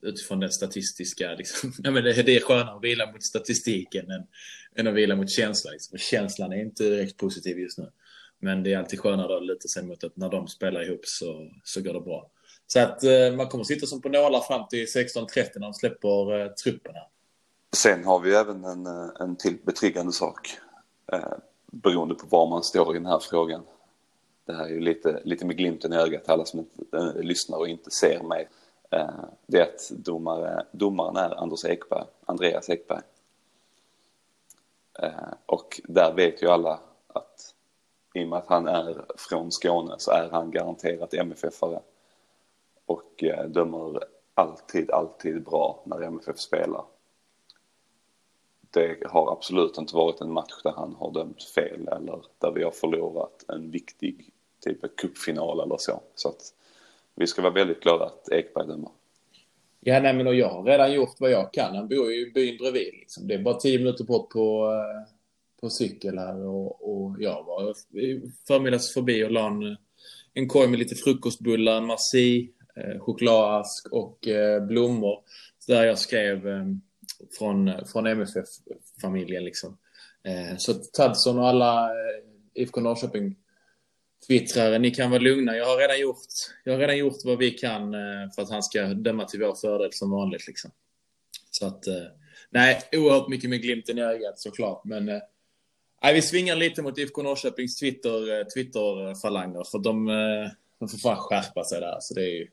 utifrån 0.02 0.40
den 0.40 0.52
statistiska, 0.52 1.36
liksom. 1.36 1.74
ja, 1.84 1.92
men 1.92 2.04
det, 2.04 2.24
det 2.24 2.36
är 2.36 2.42
skönare 2.42 2.76
att 2.76 2.84
vila 2.84 3.12
mot 3.12 3.24
statistiken 3.24 4.12
än, 4.12 4.28
än 4.76 4.88
att 4.88 4.94
vila 4.94 5.16
mot 5.16 5.30
känslan. 5.30 5.74
Liksom. 5.74 5.98
Känslan 5.98 6.52
är 6.52 6.62
inte 6.62 6.84
direkt 6.84 7.18
positiv 7.18 7.60
just 7.60 7.78
nu. 7.78 7.92
Men 8.40 8.64
det 8.64 8.74
är 8.74 8.78
alltid 8.78 9.00
skönare 9.00 9.38
att 9.38 9.46
luta 9.46 9.68
sig 9.68 9.84
mot 9.84 10.04
att 10.04 10.16
när 10.16 10.30
de 10.30 10.48
spelar 10.48 10.84
ihop 10.84 11.06
så, 11.06 11.52
så 11.64 11.82
går 11.82 11.94
det 11.94 12.02
bra. 12.02 12.32
Så 12.68 12.80
att 12.80 13.04
eh, 13.04 13.32
man 13.38 13.48
kommer 13.48 13.64
sitta 13.64 13.86
som 13.86 14.02
på 14.02 14.10
nålar 14.10 14.40
fram 14.40 14.68
till 14.68 14.86
16.30 14.86 15.50
när 15.56 15.60
de 15.60 15.74
släpper 15.74 16.40
eh, 16.40 16.48
trupperna. 16.48 17.00
Sen 17.76 18.06
har 18.06 18.20
vi 18.20 18.36
även 18.36 18.64
en, 18.64 18.86
eh, 18.86 19.10
en 19.20 19.36
till 19.36 19.58
betryggande 19.64 20.12
sak. 20.12 20.58
Eh, 21.12 21.34
beroende 21.66 22.16
på 22.16 22.28
var 22.30 22.50
man 22.50 22.64
står 22.64 22.96
i 22.96 23.00
den 23.00 23.06
här 23.06 23.20
frågan. 23.20 23.64
Det 24.46 24.54
här 24.54 24.66
är 24.66 24.70
ju 24.70 24.80
lite, 24.80 25.22
lite 25.24 25.46
med 25.46 25.58
glimten 25.58 25.94
i 25.94 25.96
ögat 25.96 26.24
till 26.24 26.34
alla 26.34 26.46
som 26.46 26.60
inte, 26.60 26.98
äh, 26.98 27.16
lyssnar 27.16 27.58
och 27.58 27.68
inte 27.68 27.92
ser 27.92 28.24
mig. 28.24 28.50
Eh, 28.92 29.10
det 29.46 29.58
är 29.58 29.64
att 29.64 29.90
domare, 29.90 30.66
domaren 30.72 31.16
är 31.16 31.42
Anders 31.42 31.66
Ekberg, 31.66 32.06
Andreas 32.26 32.70
Ekberg. 32.70 33.02
Eh, 35.00 35.12
och 35.46 35.82
där 35.84 36.14
vet 36.14 36.44
ju 36.44 36.48
alla 36.48 36.80
att 37.08 37.54
i 38.14 38.24
och 38.24 38.28
med 38.28 38.40
att 38.40 38.48
han 38.48 38.68
är 38.68 39.06
från 39.18 39.52
Skåne 39.52 39.96
så 39.98 40.12
är 40.12 40.30
han 40.32 40.52
garanterat 40.52 41.14
MFF-are. 41.14 41.82
Och 42.88 43.24
eh, 43.24 43.46
dömer 43.46 44.00
alltid, 44.34 44.92
alltid 44.92 45.44
bra 45.44 45.84
när 45.86 46.02
MFF 46.02 46.40
spelar. 46.40 46.86
Det 48.70 49.08
har 49.08 49.32
absolut 49.32 49.78
inte 49.78 49.96
varit 49.96 50.22
en 50.22 50.32
match 50.32 50.64
där 50.64 50.72
han 50.72 50.96
har 50.96 51.12
dömt 51.12 51.44
fel 51.44 51.88
eller 51.88 52.22
där 52.40 52.52
vi 52.52 52.64
har 52.64 52.72
förlorat 52.72 53.46
en 53.48 53.72
viktig 53.72 54.30
typ 54.66 54.84
av 54.84 54.88
cupfinal 54.88 55.60
eller 55.60 55.76
så. 55.80 56.02
Så 56.16 56.30
att 56.30 56.42
vi 57.16 57.28
ska 57.28 57.42
vara 57.42 57.54
väldigt 57.54 57.80
glada 57.80 58.06
att 58.06 58.32
Ekberg 58.32 58.68
dömer. 58.68 58.90
Ja, 59.80 60.00
nej, 60.00 60.14
men 60.14 60.28
och 60.28 60.36
jag 60.36 60.50
har 60.50 60.64
redan 60.64 60.94
gjort 60.94 61.16
vad 61.20 61.32
jag 61.32 61.54
kan. 61.54 61.76
Han 61.76 61.88
bor 61.88 62.12
ju 62.12 62.28
i 62.28 62.32
byn 62.32 62.58
bredvid. 62.58 62.94
Liksom. 62.94 63.28
Det 63.28 63.34
är 63.34 63.40
bara 63.40 63.60
tio 63.60 63.78
minuter 63.78 64.04
bort 64.04 64.30
på, 64.30 64.72
eh, 64.72 65.14
på 65.62 65.70
cykel 65.70 66.18
här. 66.18 66.48
Och, 66.48 66.90
och 66.92 67.16
jag 67.20 67.44
var 67.44 67.74
förmiddags 68.48 68.94
förbi 68.94 69.26
och 69.26 69.32
la 69.32 69.48
en, 69.48 69.78
en 70.34 70.48
korg 70.48 70.68
med 70.68 70.80
lite 70.80 70.96
frukostbullar, 70.96 71.78
en 71.78 71.86
marsi, 71.86 72.52
Eh, 72.78 73.00
chokladask 73.00 73.88
och 73.92 74.28
eh, 74.28 74.66
blommor. 74.66 75.24
Där 75.68 75.86
jag 75.86 75.98
skrev 75.98 76.48
eh, 76.48 76.66
från, 77.38 77.86
från 77.86 78.08
MFF-familjen. 78.08 79.44
Liksom. 79.44 79.78
Så 80.58 80.74
Tadson 80.74 81.40
och 81.40 81.48
alla 81.48 81.90
IFK 82.54 82.82
Norrköping 82.82 83.36
twittrare, 84.28 84.80
ni 84.80 84.92
kan 84.92 85.12
vara 85.12 85.22
lugna. 85.22 85.58
Jag 85.58 85.66
har 85.66 85.78
redan 85.78 86.00
gjort, 86.00 86.18
jag 86.64 86.74
har 86.74 86.80
redan 86.80 86.98
gjort 86.98 87.18
vad 87.26 87.38
vi 87.38 87.52
kan 87.52 87.92
för 88.36 88.42
att 88.42 88.50
han 88.50 88.64
ska 88.64 88.84
döma 88.84 89.26
till 89.26 89.40
vår 89.40 89.56
fördel 89.56 89.94
som 89.94 90.12
vanligt. 90.12 90.48
Liksom. 90.48 90.72
Så 91.52 91.66
att, 91.66 91.84
nej, 92.50 92.82
oerhört 92.92 93.28
mycket 93.28 93.50
med 93.50 93.62
glimten 93.62 93.98
i 93.98 94.02
ögat 94.02 94.40
såklart. 94.40 94.86
Men 94.86 95.06
nej, 96.04 96.14
vi 96.14 96.22
svingar 96.22 96.56
lite 96.56 96.82
mot 96.82 96.98
IFK 96.98 97.24
Norrköpings 97.24 97.80
Twitter, 97.80 98.44
Twitter-falanger. 98.54 99.64
För 99.72 99.80
de, 99.80 100.06
de 100.80 100.90
får 100.90 100.98
fan 100.98 101.18
skärpa 101.18 101.64
sig 101.64 101.80
där. 101.80 101.98
Så 102.00 102.14
det 102.14 102.22
är 102.22 102.36
ju, 102.36 102.48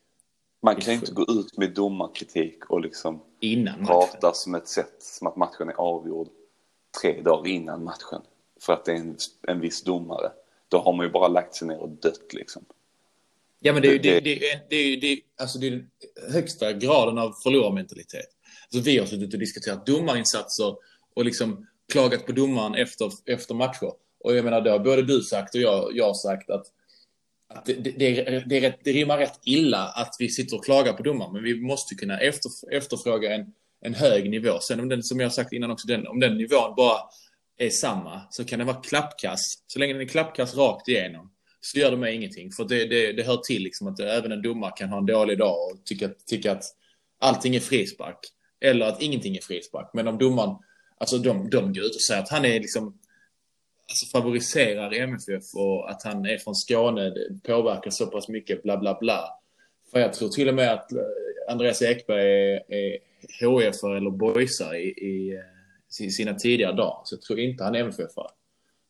man 0.64 0.76
kan 0.76 0.94
ju 0.94 1.00
inte 1.00 1.12
gå 1.12 1.22
ut 1.22 1.56
med 1.56 1.74
domarkritik 1.74 2.70
och 2.70 2.80
liksom 2.80 3.22
innan 3.40 3.86
prata 3.86 4.32
som 4.34 4.54
ett 4.54 4.68
sätt 4.68 4.96
som 4.98 5.26
att 5.26 5.36
matchen 5.36 5.68
är 5.68 5.74
avgjord 5.74 6.28
tre 7.00 7.22
dagar 7.22 7.50
innan 7.50 7.84
matchen. 7.84 8.22
För 8.60 8.72
att 8.72 8.84
det 8.84 8.92
är 8.92 8.96
en, 8.96 9.16
en 9.48 9.60
viss 9.60 9.82
domare 9.82 10.32
då 10.68 10.78
har 10.78 10.92
man 10.92 11.06
ju 11.06 11.12
bara 11.12 11.28
lagt 11.28 11.54
sig 11.54 11.68
ner 11.68 11.78
och 11.78 11.88
dött 11.88 12.32
liksom. 12.32 12.64
Ja, 13.60 13.72
men 13.72 13.82
det 13.82 13.88
är 13.88 13.92
ju 13.92 13.98
det, 13.98 14.20
det, 14.20 14.60
det, 14.70 14.96
det, 14.96 15.20
alltså 15.40 15.58
det 15.58 15.66
är 15.66 15.70
den 15.70 15.90
högsta 16.32 16.72
graden 16.72 17.18
av 17.18 17.32
förlorarmentalitet. 17.42 18.26
Alltså 18.64 18.90
vi 18.90 18.98
har 18.98 19.06
suttit 19.06 19.32
och 19.32 19.40
diskuterat 19.40 19.86
domarinsatser 19.86 20.76
och 21.14 21.24
liksom 21.24 21.66
klagat 21.92 22.26
på 22.26 22.32
domaren 22.32 22.74
efter, 22.74 23.12
efter 23.26 23.54
matcher. 23.54 23.92
Och 24.20 24.36
jag 24.36 24.44
menar, 24.44 24.60
det 24.60 24.70
har 24.70 24.78
både 24.78 25.02
du 25.02 25.22
sagt 25.22 25.54
och 25.54 25.60
jag, 25.60 25.96
jag 25.96 26.16
sagt 26.16 26.50
att, 26.50 26.66
att 27.54 27.66
det, 27.66 27.74
det, 27.74 27.90
det, 27.90 28.44
det, 28.46 28.74
det 28.84 28.92
rimmar 28.92 29.18
rätt 29.18 29.40
illa 29.44 29.88
att 29.88 30.16
vi 30.18 30.28
sitter 30.28 30.56
och 30.56 30.64
klagar 30.64 30.92
på 30.92 31.02
domaren. 31.02 31.32
Men 31.32 31.42
vi 31.42 31.60
måste 31.60 31.94
kunna 31.94 32.18
efter, 32.18 32.50
efterfråga 32.72 33.34
en, 33.34 33.46
en 33.80 33.94
hög 33.94 34.30
nivå. 34.30 34.58
Sen 34.60 34.80
om 34.80 34.88
den, 34.88 35.02
som 35.02 35.20
jag 35.20 35.32
sagt 35.32 35.52
innan 35.52 35.70
också, 35.70 35.86
den, 35.86 36.06
om 36.06 36.20
den 36.20 36.36
nivån 36.36 36.74
bara 36.76 36.98
är 37.58 37.70
samma 37.70 38.22
så 38.30 38.44
kan 38.44 38.58
den 38.58 38.66
vara 38.66 38.80
klappkass. 38.80 39.40
Så 39.66 39.78
länge 39.78 39.92
den 39.92 40.02
är 40.02 40.06
klappkass 40.06 40.56
rakt 40.56 40.88
igenom 40.88 41.30
så 41.60 41.78
gör 41.78 41.90
det 41.90 41.96
mig 41.96 42.14
ingenting. 42.14 42.52
För 42.52 42.64
det, 42.64 42.84
det, 42.84 43.12
det 43.12 43.22
hör 43.22 43.36
till 43.36 43.62
liksom 43.62 43.86
att 43.86 44.00
även 44.00 44.32
en 44.32 44.42
domare 44.42 44.72
kan 44.76 44.88
ha 44.88 44.98
en 44.98 45.06
dålig 45.06 45.38
dag 45.38 45.54
och 45.54 45.84
tycka, 45.84 46.08
tycka 46.26 46.52
att 46.52 46.64
allting 47.20 47.56
är 47.56 47.60
frispark. 47.60 48.18
Eller 48.60 48.86
att 48.86 49.02
ingenting 49.02 49.36
är 49.36 49.40
frispark. 49.40 49.90
Men 49.94 50.08
om 50.08 50.18
domaren, 50.18 50.56
alltså 50.98 51.18
de, 51.18 51.50
de 51.50 51.72
går 51.72 51.84
ut 51.84 51.94
och 51.94 52.00
säger 52.00 52.22
att 52.22 52.28
han 52.28 52.44
är 52.44 52.60
liksom 52.60 52.98
alltså 53.88 54.18
favoriserar 54.18 54.92
MFF 54.94 55.54
och 55.54 55.90
att 55.90 56.02
han 56.02 56.26
är 56.26 56.38
från 56.38 56.54
Skåne 56.54 57.14
påverkar 57.42 57.90
så 57.90 58.06
pass 58.06 58.28
mycket 58.28 58.62
bla 58.62 58.76
bla 58.76 58.98
bla. 59.00 59.24
För 59.90 60.00
jag 60.00 60.12
tror 60.12 60.28
till 60.28 60.48
och 60.48 60.54
med 60.54 60.72
att 60.72 60.92
eh, 60.92 60.98
Andreas 61.50 61.82
Ekberg 61.82 62.52
är, 62.52 62.60
är 62.68 62.98
HF 63.40 63.84
eller 63.84 64.10
boysar 64.10 64.74
i, 64.74 64.88
i 64.88 65.34
eh, 65.34 66.08
sina 66.08 66.34
tidigare 66.34 66.72
dagar. 66.72 67.00
Så 67.04 67.14
jag 67.14 67.22
tror 67.22 67.38
inte 67.38 67.64
han 67.64 67.74
är 67.74 67.84
MFF-are. 67.84 68.30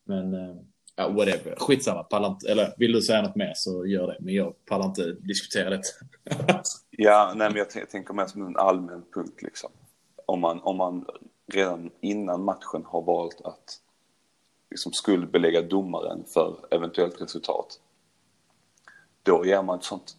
Men 0.04 0.34
eh, 0.34 0.56
ja, 0.96 1.08
whatever. 1.08 1.54
Skitsamma. 1.56 2.04
Pallar 2.04 2.28
inte, 2.28 2.50
eller 2.50 2.74
vill 2.78 2.92
du 2.92 3.02
säga 3.02 3.22
något 3.22 3.36
mer 3.36 3.52
så 3.54 3.86
gör 3.86 4.06
det. 4.06 4.16
Men 4.20 4.34
jag 4.34 4.64
pallar 4.64 4.84
inte 4.86 5.12
diskutera 5.12 5.70
det. 5.70 5.82
ja, 6.90 7.32
nej, 7.36 7.48
men 7.50 7.56
jag 7.58 7.90
tänker 7.90 8.14
mer 8.14 8.26
som 8.26 8.46
en 8.46 8.56
allmän 8.56 9.04
punkt 9.14 9.42
liksom. 9.42 9.70
Om 10.26 10.40
man, 10.40 10.60
om 10.60 10.76
man 10.76 11.06
redan 11.52 11.90
innan 12.00 12.44
matchen 12.44 12.84
har 12.86 13.02
valt 13.02 13.40
att 13.44 13.80
liksom 14.74 14.92
skuldbelägga 14.92 15.62
domaren 15.62 16.24
för 16.26 16.56
eventuellt 16.70 17.20
resultat. 17.20 17.80
Då 19.22 19.46
ger 19.46 19.62
man 19.62 19.78
ett 19.78 19.84
sånt 19.84 20.16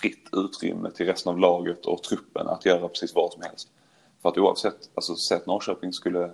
fritt 0.00 0.28
utrymme 0.32 0.90
till 0.90 1.06
resten 1.06 1.32
av 1.32 1.38
laget 1.38 1.86
och 1.86 2.02
truppen 2.02 2.46
att 2.46 2.64
göra 2.64 2.88
precis 2.88 3.14
vad 3.14 3.32
som 3.32 3.42
helst. 3.42 3.68
För 4.22 4.28
att 4.28 4.38
oavsett, 4.38 4.90
alltså 4.94 5.16
säg 5.16 5.36
att 5.36 5.46
Norrköping 5.46 5.92
skulle, 5.92 6.32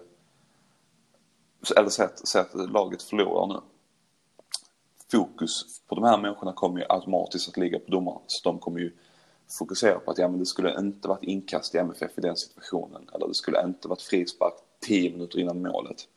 eller 1.77 1.89
säg 1.89 2.05
att, 2.05 2.29
säg 2.29 2.41
att 2.41 2.71
laget 2.71 3.03
förlorar 3.03 3.47
nu. 3.47 3.61
Fokus 5.13 5.81
på 5.89 5.95
de 5.95 6.05
här 6.05 6.19
människorna 6.19 6.53
kommer 6.53 6.81
ju 6.81 6.87
automatiskt 6.89 7.49
att 7.49 7.57
ligga 7.57 7.79
på 7.79 7.91
domarna. 7.91 8.21
Så 8.27 8.51
de 8.51 8.59
kommer 8.59 8.81
ju 8.81 8.93
fokusera 9.59 9.99
på 9.99 10.11
att 10.11 10.19
ja, 10.19 10.29
men 10.29 10.39
det 10.39 10.47
skulle 10.47 10.79
inte 10.81 11.09
varit 11.09 11.25
inkast 11.25 11.75
i 11.75 11.79
MFF 11.79 12.19
i 12.19 12.21
den 12.21 12.37
situationen. 12.37 13.09
Eller 13.15 13.29
det 13.29 13.35
skulle 13.35 13.65
inte 13.65 13.89
varit 13.89 14.03
frispark 14.03 14.55
10 14.81 15.11
minuter 15.11 15.39
innan 15.39 15.63
målet. 15.63 16.09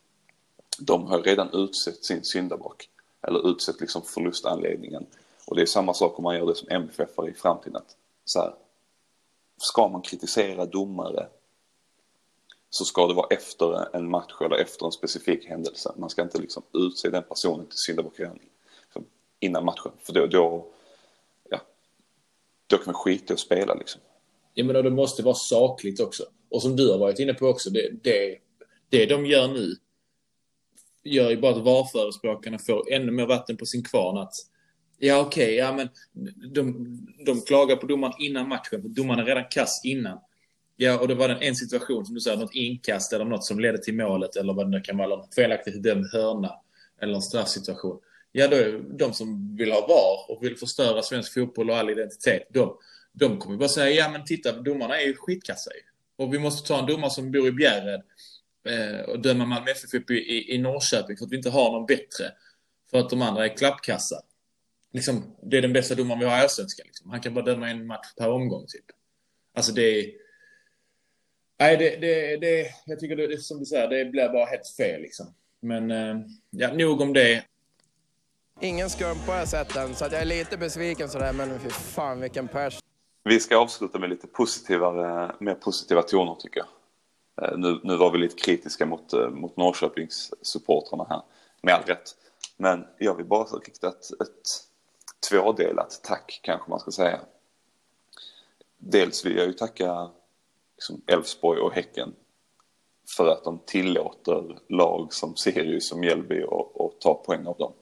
De 0.80 1.08
har 1.08 1.22
redan 1.22 1.50
utsett 1.54 2.06
sin 2.06 2.24
syndabock. 2.24 2.90
Eller 3.28 3.50
utsett 3.50 3.82
liksom 3.82 4.02
förlustanledningen. 4.02 5.06
Och 5.48 5.56
det 5.56 5.62
är 5.62 5.66
samma 5.66 5.94
sak 5.94 6.18
om 6.20 6.24
man 6.24 6.36
gör 6.36 6.46
det 6.46 6.56
som 6.56 6.68
MFF 6.70 7.10
i 7.30 7.34
framtiden. 7.34 7.76
Att 7.76 7.96
så 8.26 8.40
här, 8.40 8.54
ska 9.58 9.88
man 9.88 10.02
kritisera 10.02 10.66
domare 10.66 11.28
så 12.70 12.86
ska 12.86 13.08
det 13.08 13.14
vara 13.14 13.28
efter 13.30 13.96
en 13.96 14.10
match 14.10 14.42
eller 14.42 14.56
efter 14.56 14.86
en 14.86 14.92
specifik 14.92 15.46
händelse. 15.46 15.94
Man 15.98 16.10
ska 16.10 16.22
inte 16.22 16.42
liksom 16.42 16.64
utse 16.74 17.10
den 17.10 17.24
personen 17.24 17.66
till 17.66 17.78
syndabock 17.78 18.20
innan 19.40 19.66
matchen. 19.66 19.92
För 20.00 20.14
då, 20.14 20.28
då, 20.28 20.68
ja, 21.50 21.62
då 22.68 22.78
kan 22.78 22.86
man 22.86 22.96
skita 22.96 23.34
i 23.34 23.36
att 23.36 23.40
spela 23.40 23.74
liksom. 23.74 24.02
Ja 24.54 24.66
men 24.66 24.84
det 24.84 24.90
måste 24.90 25.24
vara 25.24 25.36
sakligt 25.36 26.00
också. 26.00 26.24
Och 26.50 26.62
som 26.62 26.76
du 26.76 26.92
har 26.92 26.98
varit 26.98 27.20
inne 27.20 27.34
på 27.34 27.48
också, 27.48 27.70
det, 27.70 27.90
det, 28.04 28.38
det 28.90 29.06
de 29.06 29.26
gör 29.26 29.48
nu 29.48 29.76
gör 31.06 31.30
ju 31.30 31.38
bara 31.38 31.56
att 31.56 31.64
VAR-förespråkarna 31.64 32.58
får 32.60 32.94
ännu 32.94 33.12
mer 33.12 33.26
vatten 33.26 33.58
på 33.58 33.66
sin 33.66 33.84
kvarn. 33.84 34.18
Att, 34.18 34.34
ja 34.98 35.20
okej, 35.20 35.44
okay, 35.44 35.56
ja 35.56 35.74
men 35.74 35.90
de, 36.54 36.88
de 37.26 37.42
klagar 37.42 37.76
på 37.76 37.88
domaren 37.88 38.14
innan 38.20 38.50
matchen. 38.50 38.82
För 38.82 38.90
domaren 38.90 39.20
är 39.20 39.26
redan 39.26 39.46
kass 39.50 39.82
innan. 39.84 40.20
Ja, 40.78 41.00
och 41.00 41.08
då 41.08 41.16
var 41.16 41.28
det 41.28 41.36
en 41.36 41.56
situation 41.56 42.06
som 42.06 42.16
du 42.16 42.22
säger, 42.22 42.38
något 42.38 42.56
inkast 42.56 43.14
eller 43.14 43.26
något 43.26 43.44
som 43.44 43.60
ledde 43.60 43.78
till 43.78 43.96
målet 43.96 44.36
eller 44.36 44.54
vad 44.54 44.66
det 44.66 44.70
nu 44.70 44.82
kan 44.82 44.98
vara. 44.98 45.08
Något 45.08 45.36
felaktigt 45.36 45.84
dömd 45.84 46.06
hörna 46.14 46.52
eller 47.02 47.14
en 47.14 47.22
straffsituation. 47.22 48.00
Ja, 48.32 48.48
då 48.48 48.56
är 48.56 48.98
de 48.98 49.14
som 49.14 49.56
vill 49.58 49.72
ha 49.72 49.88
VAR 49.88 50.36
och 50.36 50.44
vill 50.44 50.58
förstöra 50.58 51.02
svensk 51.02 51.34
fotboll 51.34 51.70
och 51.70 51.78
all 51.78 51.90
identitet. 51.90 52.48
De, 52.50 52.78
de 53.14 53.40
kommer 53.40 53.58
bara 53.58 53.70
säga, 53.70 53.90
ja 53.90 54.10
men 54.10 54.26
titta, 54.26 54.52
domarna 54.52 55.00
är 55.00 55.06
ju 55.06 55.16
skitkassa 55.18 55.72
ju. 55.74 55.82
Och 56.26 56.34
vi 56.34 56.40
måste 56.40 56.68
ta 56.68 56.80
en 56.80 56.86
domare 56.86 57.10
som 57.10 57.32
bor 57.32 57.48
i 57.48 57.52
Bjärred 57.52 58.02
eh, 58.66 59.00
och 59.00 59.20
döma 59.20 59.46
Malmö 59.46 59.72
FF 59.72 59.94
upp 59.94 60.12
i, 60.12 60.56
i 60.56 60.58
Norrköping 60.58 61.18
för 61.18 61.26
att 61.26 61.32
vi 61.32 61.38
inte 61.38 61.50
har 61.50 61.72
någon 61.72 61.86
bättre. 61.86 62.32
För 62.92 62.98
att 62.98 63.10
de 63.10 63.22
andra 63.22 63.46
är 63.46 63.58
klappkassa. 63.58 64.16
Liksom, 64.94 65.36
det 65.42 65.58
är 65.58 65.62
den 65.62 65.74
bästa 65.74 65.96
domaren 65.96 66.20
vi 66.20 66.26
har 66.26 66.38
i 66.38 66.42
Allsvenskan. 66.42 66.86
Liksom. 66.86 67.10
Han 67.10 67.22
kan 67.22 67.34
bara 67.34 67.46
döma 67.46 67.70
en 67.70 67.88
match 67.88 68.14
per 68.18 68.30
omgång, 68.30 68.66
typ. 68.68 68.86
Alltså 69.56 69.72
det 69.72 69.82
är... 69.82 70.12
Nej, 71.60 71.78
det, 71.78 71.96
det, 71.96 72.38
det, 72.38 72.68
jag 72.86 73.00
tycker 73.00 73.16
det, 73.16 73.42
som 73.42 73.60
du 73.60 73.66
säger, 73.66 73.88
det 73.88 74.06
blir 74.06 74.30
bara 74.30 74.46
helt 74.46 74.68
fel 74.78 75.02
liksom. 75.02 75.34
Men 75.62 75.92
eh, 75.92 76.16
ja, 76.50 76.74
nog 76.74 77.02
om 77.02 77.14
det. 77.14 77.44
Ingen 78.62 78.90
skumpa 78.90 79.32
har 79.32 79.40
jag 79.40 79.48
sett 79.48 79.76
än, 79.76 79.96
så 79.96 80.06
att 80.06 80.12
jag 80.12 80.22
är 80.22 80.26
lite 80.26 80.58
besviken 80.58 81.10
sådär, 81.10 81.34
men 81.34 81.60
fy 81.60 81.70
fan 81.70 82.22
vilken 82.22 82.48
pers. 82.48 82.80
Vi 83.24 83.40
ska 83.40 83.58
avsluta 83.58 84.00
med 84.00 84.10
lite 84.10 84.28
positivare, 84.28 85.36
mer 85.40 85.56
positiva 85.56 86.02
toner 86.02 86.36
tycker 86.36 86.60
jag. 86.60 86.68
Eh, 87.42 87.58
nu, 87.58 87.80
nu 87.84 87.98
var 87.98 88.12
vi 88.12 88.18
lite 88.18 88.36
kritiska 88.36 88.86
mot, 88.86 89.14
eh, 89.14 89.30
mot 89.30 89.58
Norrköpings 89.58 90.34
supportrarna 90.42 91.06
här, 91.10 91.22
med 91.62 91.74
all 91.74 91.84
rätt. 91.84 92.16
Men 92.58 92.88
jag 92.98 93.16
vill 93.16 93.26
bara 93.26 93.44
rikta 93.44 93.88
ett, 93.88 94.22
ett 94.22 94.66
tvådelat 95.30 96.00
tack 96.04 96.40
kanske 96.44 96.70
man 96.70 96.80
ska 96.80 96.92
säga. 96.92 97.20
Dels 98.78 99.26
vill 99.26 99.38
jag 99.38 99.46
ju 99.46 99.54
tacka 99.54 100.10
liksom 100.76 101.02
Elfsborg 101.08 101.60
och 101.60 101.74
Häcken 101.74 102.16
för 103.18 103.28
att 103.28 103.44
de 103.44 103.60
tillåter 103.66 104.60
lag 104.68 105.14
som 105.14 105.36
Sirius 105.36 105.92
och 105.92 106.00
Mjällby 106.00 106.44
att 106.44 107.02
ta 107.02 107.14
poäng 107.14 107.48
av 107.48 107.58
dem. 107.58 107.74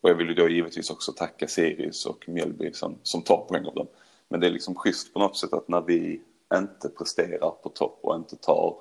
Och 0.00 0.10
jag 0.10 0.14
vill 0.14 0.28
ju 0.28 0.34
då 0.34 0.48
givetvis 0.48 0.90
också 0.90 1.12
tacka 1.12 1.48
Sirius 1.48 2.06
och 2.06 2.28
Mjällby 2.28 2.72
som, 2.72 2.98
som 3.02 3.22
tar 3.22 3.46
poäng 3.48 3.66
av 3.66 3.74
dem. 3.74 3.86
Men 4.28 4.40
det 4.40 4.46
är 4.46 4.50
liksom 4.50 4.74
schysst 4.74 5.12
på 5.12 5.18
något 5.18 5.36
sätt 5.36 5.52
att 5.52 5.68
när 5.68 5.80
vi 5.80 6.20
inte 6.54 6.88
presterar 6.88 7.50
på 7.50 7.68
topp 7.68 7.98
och 8.02 8.16
inte 8.16 8.36
tar 8.36 8.76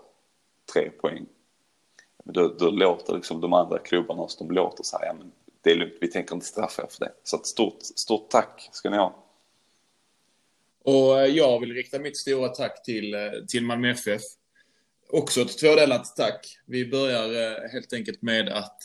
tre 0.74 0.90
poäng. 0.90 1.26
Då, 2.24 2.48
då 2.48 2.70
låter 2.70 3.16
liksom 3.16 3.42
de 3.42 3.54
andra 3.54 3.80
klubbarna 3.80 4.22
oss, 4.22 4.38
de 4.38 4.52
låter 4.52 4.84
så 4.84 4.98
här, 4.98 5.06
ja 5.06 5.14
men 5.14 5.32
det 5.62 5.72
är 5.72 5.76
lugnt, 5.76 5.94
vi 6.02 6.08
tänker 6.08 6.36
inte 6.36 6.46
straffa 6.46 6.84
er 6.84 6.88
för 6.88 7.06
det. 7.06 7.12
Så 7.24 7.38
stort, 7.38 7.78
stort 7.82 8.30
tack 8.30 8.70
ska 8.72 8.90
ni 8.90 8.98
ha. 8.98 9.26
Och 10.86 11.22
eh, 11.22 11.26
jag 11.26 11.60
vill 11.60 11.74
rikta 11.74 12.00
mitt 12.00 12.18
stora 12.18 12.50
tack 12.50 12.84
till, 12.84 13.14
eh, 13.14 13.20
till 13.48 13.66
Malmö 13.66 13.90
FF. 13.90 14.22
Också 15.10 15.42
ett 15.42 15.58
tvådelat 15.58 16.16
tack. 16.16 16.58
Vi 16.66 16.86
börjar 16.86 17.26
eh, 17.26 17.70
helt 17.72 17.94
enkelt 17.94 18.22
med 18.22 18.50
att 18.50 18.82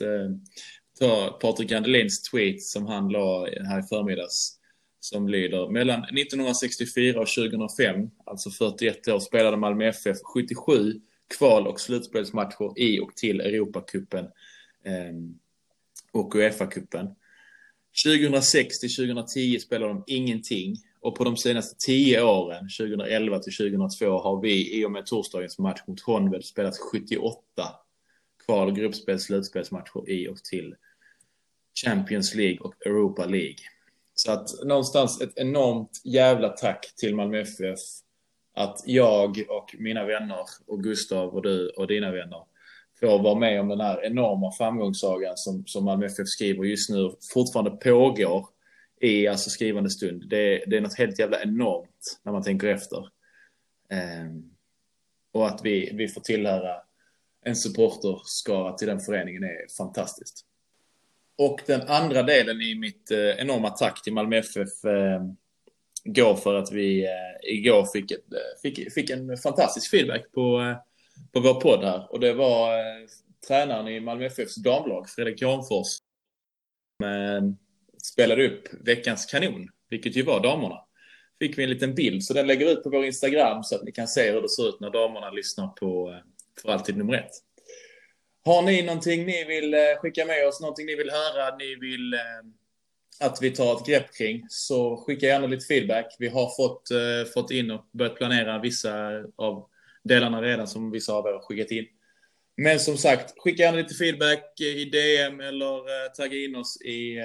ta 0.99 1.39
Patrik 1.41 1.73
Andelins 1.73 2.23
tweet 2.23 2.63
som 2.63 2.87
han 2.87 3.09
la 3.09 3.47
här 3.47 3.81
i 3.81 3.83
förmiddags. 3.83 4.60
Som 5.01 5.29
lyder 5.29 5.69
mellan 5.69 6.05
1964 6.05 7.21
och 7.21 7.29
2005, 7.29 8.11
alltså 8.27 8.51
41 8.51 9.09
år, 9.09 9.21
spelade 9.21 9.57
Malmö 9.57 9.85
FF 9.85 10.17
77 10.35 11.01
kval 11.39 11.67
och 11.67 11.81
slutspelsmatcher 11.81 12.73
i 12.77 13.01
och 13.01 13.17
till 13.17 13.41
Europacupen 13.41 14.25
eh, 14.85 15.15
och 16.13 16.35
Uefa-cupen. 16.35 17.15
2006 18.05 18.81
till 18.81 18.95
2010 18.97 19.59
spelade 19.59 19.93
de 19.93 20.05
ingenting 20.07 20.77
och 21.01 21.17
på 21.17 21.25
de 21.25 21.37
senaste 21.37 21.87
10 21.87 22.23
åren, 22.23 22.69
2011 22.79 23.39
till 23.39 23.57
2002, 23.57 24.19
har 24.19 24.41
vi 24.41 24.81
i 24.81 24.85
och 24.85 24.93
med 24.93 25.07
torsdagens 25.07 25.59
match 25.59 25.81
mot 25.87 26.01
Honved 26.01 26.45
spelat 26.45 26.79
78 26.93 27.41
kval 28.45 28.69
och 28.69 28.77
gruppspels 28.77 29.23
slutspelsmatcher 29.23 30.11
i 30.11 30.29
och 30.29 30.45
till 30.45 30.75
Champions 31.85 32.35
League 32.35 32.59
och 32.59 32.87
Europa 32.87 33.27
League. 33.27 33.57
Så 34.23 34.33
att 34.33 34.49
någonstans 34.65 35.21
ett 35.21 35.33
enormt 35.37 36.01
jävla 36.05 36.49
tack 36.49 36.93
till 36.97 37.17
Malmö 37.17 37.41
FF. 37.41 37.79
Att 38.55 38.83
jag 38.87 39.45
och 39.49 39.75
mina 39.79 40.05
vänner 40.05 40.45
och 40.67 40.83
Gustav 40.83 41.35
och 41.35 41.43
du 41.43 41.69
och 41.69 41.87
dina 41.87 42.11
vänner 42.13 42.45
får 43.01 43.19
vara 43.23 43.39
med 43.39 43.61
om 43.61 43.69
den 43.69 43.81
här 43.81 44.05
enorma 44.05 44.53
framgångssagan 44.53 45.37
som, 45.37 45.67
som 45.67 45.85
Malmö 45.85 46.07
FF 46.07 46.27
skriver 46.27 46.65
just 46.65 46.91
nu 46.91 47.11
fortfarande 47.35 47.71
pågår 47.71 48.49
i 49.01 49.27
alltså 49.27 49.51
skrivande 49.51 49.91
stund. 49.91 50.29
Det, 50.29 50.65
det 50.67 50.77
är 50.77 50.81
något 50.81 50.99
helt 50.99 51.19
jävla 51.19 51.43
enormt 51.43 52.21
när 52.23 52.33
man 52.33 52.43
tänker 52.43 52.69
efter. 52.69 52.99
Um, 54.23 54.51
och 55.33 55.47
att 55.47 55.61
vi, 55.65 55.93
vi 55.95 56.09
får 56.09 56.21
tillhöra 56.21 56.77
en 57.45 57.57
supporterskara 57.57 58.73
till 58.73 58.89
den 58.89 59.01
föreningen 59.01 59.45
är 59.45 59.77
fantastiskt. 59.79 60.47
Och 61.41 61.61
den 61.67 61.83
andra 61.89 62.23
delen 62.23 62.63
i 62.63 62.75
mitt 62.75 63.11
eh, 63.11 63.19
enorma 63.19 63.71
tack 63.71 64.03
till 64.03 64.13
Malmö 64.13 64.37
FF 64.37 64.85
eh, 64.85 65.23
går 66.05 66.35
för 66.35 66.55
att 66.55 66.73
vi 66.73 67.05
eh, 67.05 67.53
igår 67.53 67.87
fick, 67.93 68.11
ett, 68.11 68.33
eh, 68.33 68.61
fick, 68.63 68.93
fick 68.93 69.11
en 69.11 69.37
fantastisk 69.37 69.91
feedback 69.91 70.33
på, 70.33 70.61
eh, 70.61 70.77
på 71.33 71.41
vår 71.41 71.61
podd 71.61 71.85
här. 71.85 72.13
Och 72.13 72.21
det 72.21 72.33
var 72.33 72.79
eh, 72.79 73.07
tränaren 73.49 73.89
i 73.89 74.01
Malmö 74.01 74.27
FFs 74.27 74.55
damlag, 74.55 75.09
Fredrik 75.09 75.41
Granfors, 75.41 75.87
som 76.97 77.11
eh, 77.11 77.43
spelade 78.03 78.47
upp 78.47 78.69
veckans 78.81 79.27
kanon, 79.27 79.69
vilket 79.91 80.17
ju 80.17 80.23
var 80.23 80.41
damerna. 80.41 80.79
Fick 81.39 81.59
vi 81.59 81.65
en 81.65 81.71
liten 81.71 81.95
bild, 81.95 82.25
så 82.25 82.35
den 82.35 82.47
lägger 82.47 82.73
ut 82.73 82.83
på 82.83 82.91
vår 82.91 83.05
Instagram 83.05 83.63
så 83.63 83.77
att 83.77 83.85
ni 83.85 83.93
kan 83.93 84.09
se 84.09 84.33
hur 84.33 84.43
det 84.43 84.49
ser 84.49 84.69
ut 84.69 84.81
när 84.81 84.91
damerna 84.91 85.31
lyssnar 85.31 85.69
på 85.69 86.11
eh, 86.11 86.63
För 86.63 86.69
alltid 86.69 86.97
nummer 86.97 87.15
ett. 87.15 87.33
Har 88.45 88.63
ni 88.63 88.83
någonting 88.83 89.27
ni 89.27 89.45
vill 89.45 89.75
eh, 89.75 89.81
skicka 89.99 90.25
med 90.25 90.49
oss, 90.49 90.61
någonting 90.61 90.87
ni 90.87 90.95
vill 90.95 91.11
höra, 91.11 91.57
ni 91.57 91.75
vill 91.75 92.15
eh, 92.15 92.21
att 93.21 93.43
vi 93.43 93.51
tar 93.51 93.77
ett 93.77 93.87
grepp 93.87 94.15
kring, 94.15 94.47
så 94.49 94.97
skicka 94.97 95.27
gärna 95.27 95.47
lite 95.47 95.67
feedback. 95.67 96.17
Vi 96.19 96.29
har 96.29 96.57
fått, 96.57 96.91
eh, 96.91 97.33
fått 97.35 97.51
in 97.51 97.71
och 97.71 97.87
börjat 97.93 98.17
planera 98.17 98.59
vissa 98.59 99.25
av 99.37 99.67
delarna 100.03 100.43
redan 100.43 100.67
som 100.67 100.91
vissa 100.91 101.13
av 101.13 101.27
er 101.27 101.33
har 101.33 101.41
skickat 101.41 101.71
in. 101.71 101.87
Men 102.57 102.81
som 102.81 102.97
sagt, 102.97 103.35
skicka 103.37 103.63
gärna 103.63 103.79
lite 103.79 103.95
feedback 103.95 104.61
i 104.61 104.85
DM 104.85 105.41
eller 105.41 106.09
tagga 106.09 106.39
in 106.39 106.57
oss 106.57 106.83
i, 106.83 107.19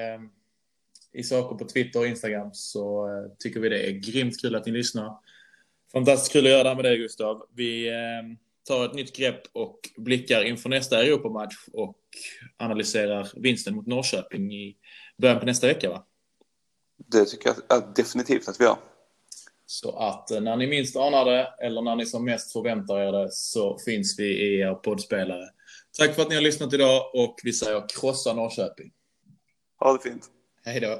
i 1.14 1.24
saker 1.24 1.56
på 1.56 1.66
Twitter 1.68 2.00
och 2.00 2.08
Instagram 2.08 2.50
så 2.54 3.08
tycker 3.40 3.60
vi 3.60 3.70
det 3.70 3.88
är 3.88 3.92
grymt 3.92 4.42
kul 4.42 4.56
att 4.56 4.66
ni 4.66 4.72
lyssnar. 4.72 5.18
Fantastiskt 5.92 6.34
kul 6.34 6.46
att 6.46 6.52
göra 6.52 6.64
det 6.64 6.70
här 6.70 6.76
med 6.76 6.86
dig 6.86 6.98
Gustav. 6.98 7.48
Vi 7.56 7.92
tar 8.68 8.86
ett 8.86 8.94
nytt 8.94 9.16
grepp 9.16 9.42
och 9.54 9.80
blickar 9.98 10.44
inför 10.44 10.70
nästa 10.70 11.04
Europamatch 11.04 11.56
och 11.74 11.98
analyserar 12.58 13.32
vinsten 13.36 13.76
mot 13.76 13.88
Norrköping 13.88 14.54
i 14.54 14.78
början 15.18 15.40
på 15.40 15.46
nästa 15.46 15.68
vecka, 15.68 15.90
va? 15.90 16.06
Det 16.98 17.26
tycker 17.26 17.54
jag 17.70 17.94
definitivt 17.96 18.48
att 18.48 18.60
vi 18.60 18.64
gör. 18.64 18.78
Så 19.66 19.98
att 19.98 20.32
eh, 20.32 20.42
när 20.42 20.56
ni 20.56 20.68
minst 20.68 20.96
anar 20.96 21.26
det, 21.26 21.48
eller 21.62 21.82
när 21.82 21.96
ni 21.96 22.06
som 22.06 22.26
mest 22.26 22.54
förväntar 22.54 23.00
er 23.00 23.12
det, 23.12 23.32
så 23.32 23.78
finns 23.86 24.20
vi 24.20 24.26
i 24.26 24.60
er 24.60 24.74
poddspelare. 24.74 25.50
Tack 25.98 26.16
för 26.16 26.22
att 26.22 26.30
ni 26.30 26.36
har 26.36 26.42
lyssnat 26.42 26.74
idag 26.74 27.12
och 27.14 27.36
vi 27.44 27.54
säger 27.54 27.86
krossa 27.90 28.34
Norrköping. 28.34 28.92
Ha 29.80 29.94
det 29.94 30.10
fint. 30.10 30.30
Hej 30.66 30.80
då. 30.80 31.00